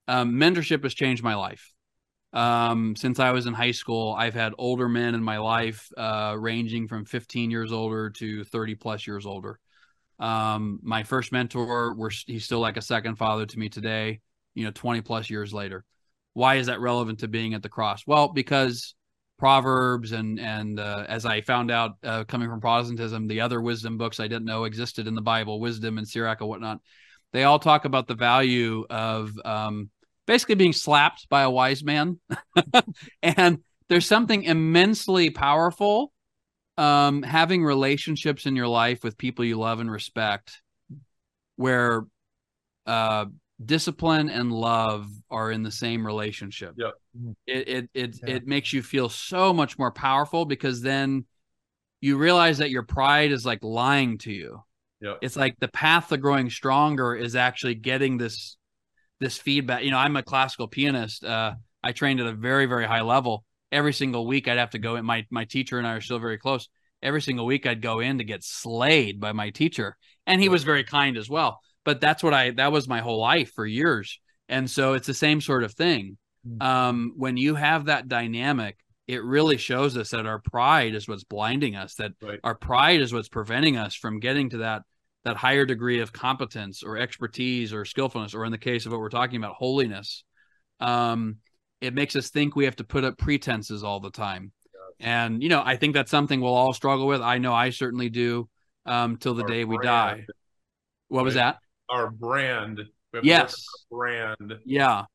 [0.07, 1.73] um, mentorship has changed my life.
[2.37, 6.37] Um, since I was in high school, I've had older men in my life, uh,
[6.39, 9.59] ranging from 15 years older to 30 plus years older.
[10.18, 14.20] Um, my first mentor, we're, he's still like a second father to me today.
[14.55, 15.84] You know, 20 plus years later
[16.37, 18.07] why is that relevant to being at the cross?
[18.07, 18.95] Well, because
[19.39, 23.97] Proverbs and and uh, as I found out uh, coming from Protestantism, the other wisdom
[23.97, 26.82] books I didn't know existed in the Bible, wisdom and Sirach and whatnot,
[27.32, 29.89] they all talk about the value of um,
[30.27, 32.18] basically being slapped by a wise man,
[33.22, 33.59] and
[33.89, 36.12] there's something immensely powerful
[36.79, 40.61] um, having relationships in your life with people you love and respect,
[41.57, 42.05] where
[42.87, 43.27] uh,
[43.64, 46.74] discipline and love are in the same relationship.
[46.77, 46.91] Yeah.
[47.47, 48.35] It it it, yeah.
[48.35, 51.24] it makes you feel so much more powerful because then
[52.01, 54.62] you realize that your pride is like lying to you.
[55.01, 55.14] Yeah.
[55.22, 58.57] It's like the path to growing stronger is actually getting this
[59.21, 59.83] this feedback.
[59.83, 61.25] You know, I'm a classical pianist.
[61.25, 63.45] Uh I trained at a very, very high level.
[63.71, 65.05] Every single week I'd have to go in.
[65.05, 66.69] My my teacher and I are still very close.
[67.03, 69.97] Every single week I'd go in to get slayed by my teacher.
[70.27, 73.19] And he was very kind as well but that's what I that was my whole
[73.19, 74.21] life for years.
[74.51, 76.19] And so it's the same sort of thing.
[76.47, 76.62] mm.
[76.62, 81.25] um, when you have that dynamic, it really shows us that our pride is what's
[81.25, 81.95] blinding us.
[81.95, 82.41] That right.
[82.45, 84.83] our pride is what's preventing us from getting to that
[85.27, 89.01] that higher degree of competence or expertise or skillfulness, or in the case of what
[89.01, 90.22] we're talking about, holiness.
[90.79, 91.39] Um,
[91.81, 94.53] it makes us think we have to put up pretenses all the time.
[95.01, 97.22] And you know, I think that's something we'll all struggle with.
[97.22, 98.49] I know I certainly do
[98.87, 100.27] um, till the our day we die.
[101.09, 101.24] What right?
[101.24, 101.59] was that?
[101.89, 102.83] Our brand.
[103.22, 103.66] Yes.
[103.91, 104.55] Brand.
[104.64, 105.07] Yeah.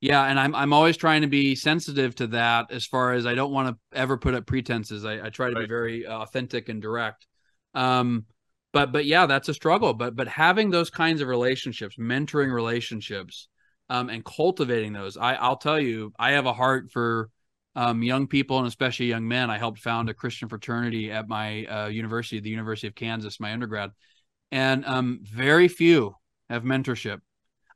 [0.00, 0.24] yeah.
[0.24, 3.52] And I'm I'm always trying to be sensitive to that as far as I don't
[3.52, 5.04] want to ever put up pretenses.
[5.04, 5.62] I, I try to right.
[5.62, 7.26] be very authentic and direct.
[7.74, 8.24] Um,
[8.78, 9.92] but but yeah, that's a struggle.
[9.92, 13.48] But but having those kinds of relationships, mentoring relationships,
[13.88, 17.30] um, and cultivating those, I I'll tell you, I have a heart for
[17.74, 19.50] um, young people and especially young men.
[19.50, 23.52] I helped found a Christian fraternity at my uh, university, the University of Kansas, my
[23.52, 23.90] undergrad,
[24.52, 26.14] and um, very few
[26.48, 27.18] have mentorship.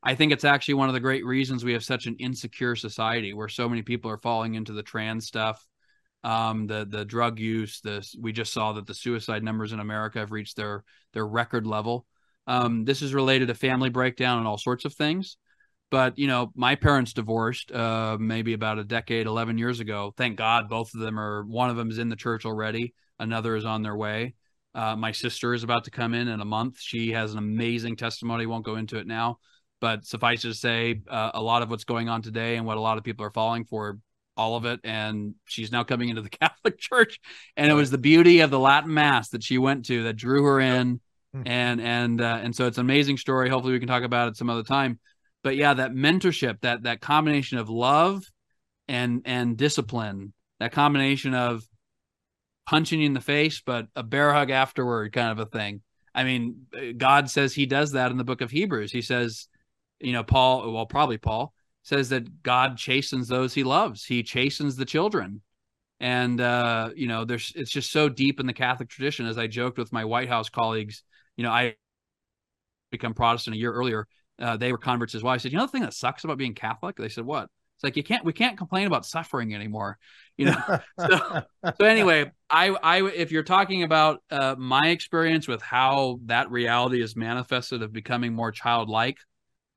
[0.01, 3.33] I think it's actually one of the great reasons we have such an insecure society
[3.33, 5.65] where so many people are falling into the trans stuff,
[6.23, 7.81] um, the the drug use.
[7.81, 11.67] This we just saw that the suicide numbers in America have reached their their record
[11.67, 12.05] level.
[12.47, 15.37] Um, this is related to family breakdown and all sorts of things.
[15.91, 20.13] But you know, my parents divorced uh, maybe about a decade, eleven years ago.
[20.17, 21.43] Thank God, both of them are.
[21.43, 22.93] One of them is in the church already.
[23.19, 24.33] Another is on their way.
[24.75, 26.79] Uh, my sister is about to come in in a month.
[26.79, 28.47] She has an amazing testimony.
[28.47, 29.37] Won't go into it now,
[29.79, 32.81] but suffice to say, uh, a lot of what's going on today and what a
[32.81, 33.99] lot of people are falling for,
[34.35, 34.79] all of it.
[34.83, 37.19] And she's now coming into the Catholic Church,
[37.57, 40.43] and it was the beauty of the Latin Mass that she went to that drew
[40.43, 40.99] her in,
[41.33, 41.41] hmm.
[41.45, 43.49] and and uh, and so it's an amazing story.
[43.49, 44.99] Hopefully, we can talk about it some other time
[45.43, 48.23] but yeah, that mentorship, that that combination of love
[48.87, 51.63] and and discipline, that combination of
[52.65, 55.81] punching you in the face, but a bear hug afterward, kind of a thing.
[56.15, 56.67] I mean,
[56.97, 58.91] God says He does that in the book of Hebrews.
[58.91, 59.47] He says,
[59.99, 61.53] you know, Paul, well, probably Paul
[61.83, 64.03] says that God chastens those He loves.
[64.03, 65.41] He chastens the children,
[65.99, 69.25] and uh, you know, there's it's just so deep in the Catholic tradition.
[69.25, 71.03] As I joked with my White House colleagues,
[71.37, 71.75] you know, I
[72.91, 74.07] become Protestant a year earlier
[74.39, 75.33] uh, they were converts as well.
[75.33, 76.95] I said, you know, the thing that sucks about being Catholic?
[76.95, 77.49] They said, what?
[77.75, 79.97] It's like you can't we can't complain about suffering anymore,
[80.37, 80.79] you know.
[80.99, 86.51] so, so anyway, I I if you're talking about uh, my experience with how that
[86.51, 89.17] reality is manifested of becoming more childlike,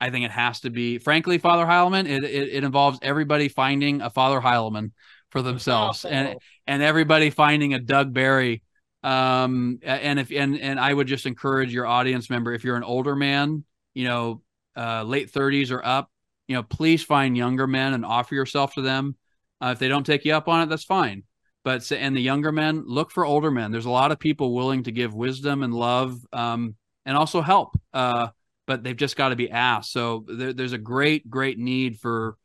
[0.01, 2.09] I think it has to be, frankly, Father Heilman.
[2.09, 4.93] It it, it involves everybody finding a Father Heilman
[5.31, 6.09] for themselves, oh.
[6.09, 6.37] and
[6.67, 8.63] and everybody finding a Doug Barry.
[9.03, 12.85] Um, and if and and I would just encourage your audience member, if you're an
[12.85, 14.43] older man, you know,
[14.77, 16.11] uh, late 30s or up,
[16.49, 19.17] you know, please find younger men and offer yourself to them.
[19.61, 21.23] Uh, if they don't take you up on it, that's fine.
[21.65, 23.73] But and the younger men, look for older men.
[23.73, 27.77] There's a lot of people willing to give wisdom and love, um, and also help.
[27.93, 28.29] Uh,
[28.67, 29.93] but they've just got to be asked.
[29.93, 32.37] So there, there's a great, great need for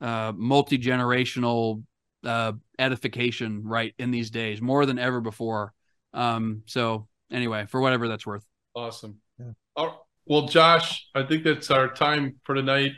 [0.00, 1.82] uh, multi generational
[2.24, 5.72] uh, edification, right, in these days, more than ever before.
[6.12, 8.44] Um, so anyway, for whatever that's worth.
[8.74, 9.18] Awesome.
[9.38, 9.88] Yeah.
[10.26, 12.92] Well, Josh, I think that's our time for tonight.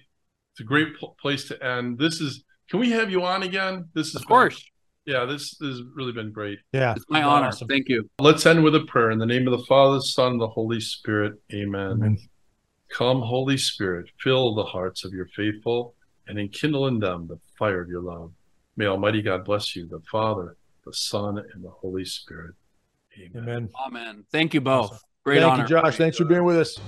[0.53, 1.99] It's a great pl- place to end.
[1.99, 2.43] This is.
[2.69, 3.89] Can we have you on again?
[3.95, 4.65] This is of course.
[5.05, 6.59] yeah, this, this has really been great.
[6.73, 7.49] Yeah, it's my honor.
[7.49, 7.69] Awesome.
[7.69, 8.09] Thank you.
[8.21, 11.35] Let's end with a prayer in the name of the Father, Son, the Holy Spirit.
[11.53, 11.93] Amen.
[11.93, 12.19] Amen.
[12.91, 15.95] Come, Holy Spirit, fill the hearts of your faithful
[16.27, 18.33] and enkindle in them the fire of your love.
[18.77, 22.55] May Almighty God bless you, the Father, the Son, and the Holy Spirit.
[23.19, 23.43] Amen.
[23.43, 23.69] Amen.
[23.87, 24.25] Amen.
[24.31, 24.93] Thank you both.
[24.93, 24.99] Awesome.
[25.25, 25.63] Great Thank honor.
[25.63, 25.97] you, Josh.
[25.97, 26.79] Thanks for being with us.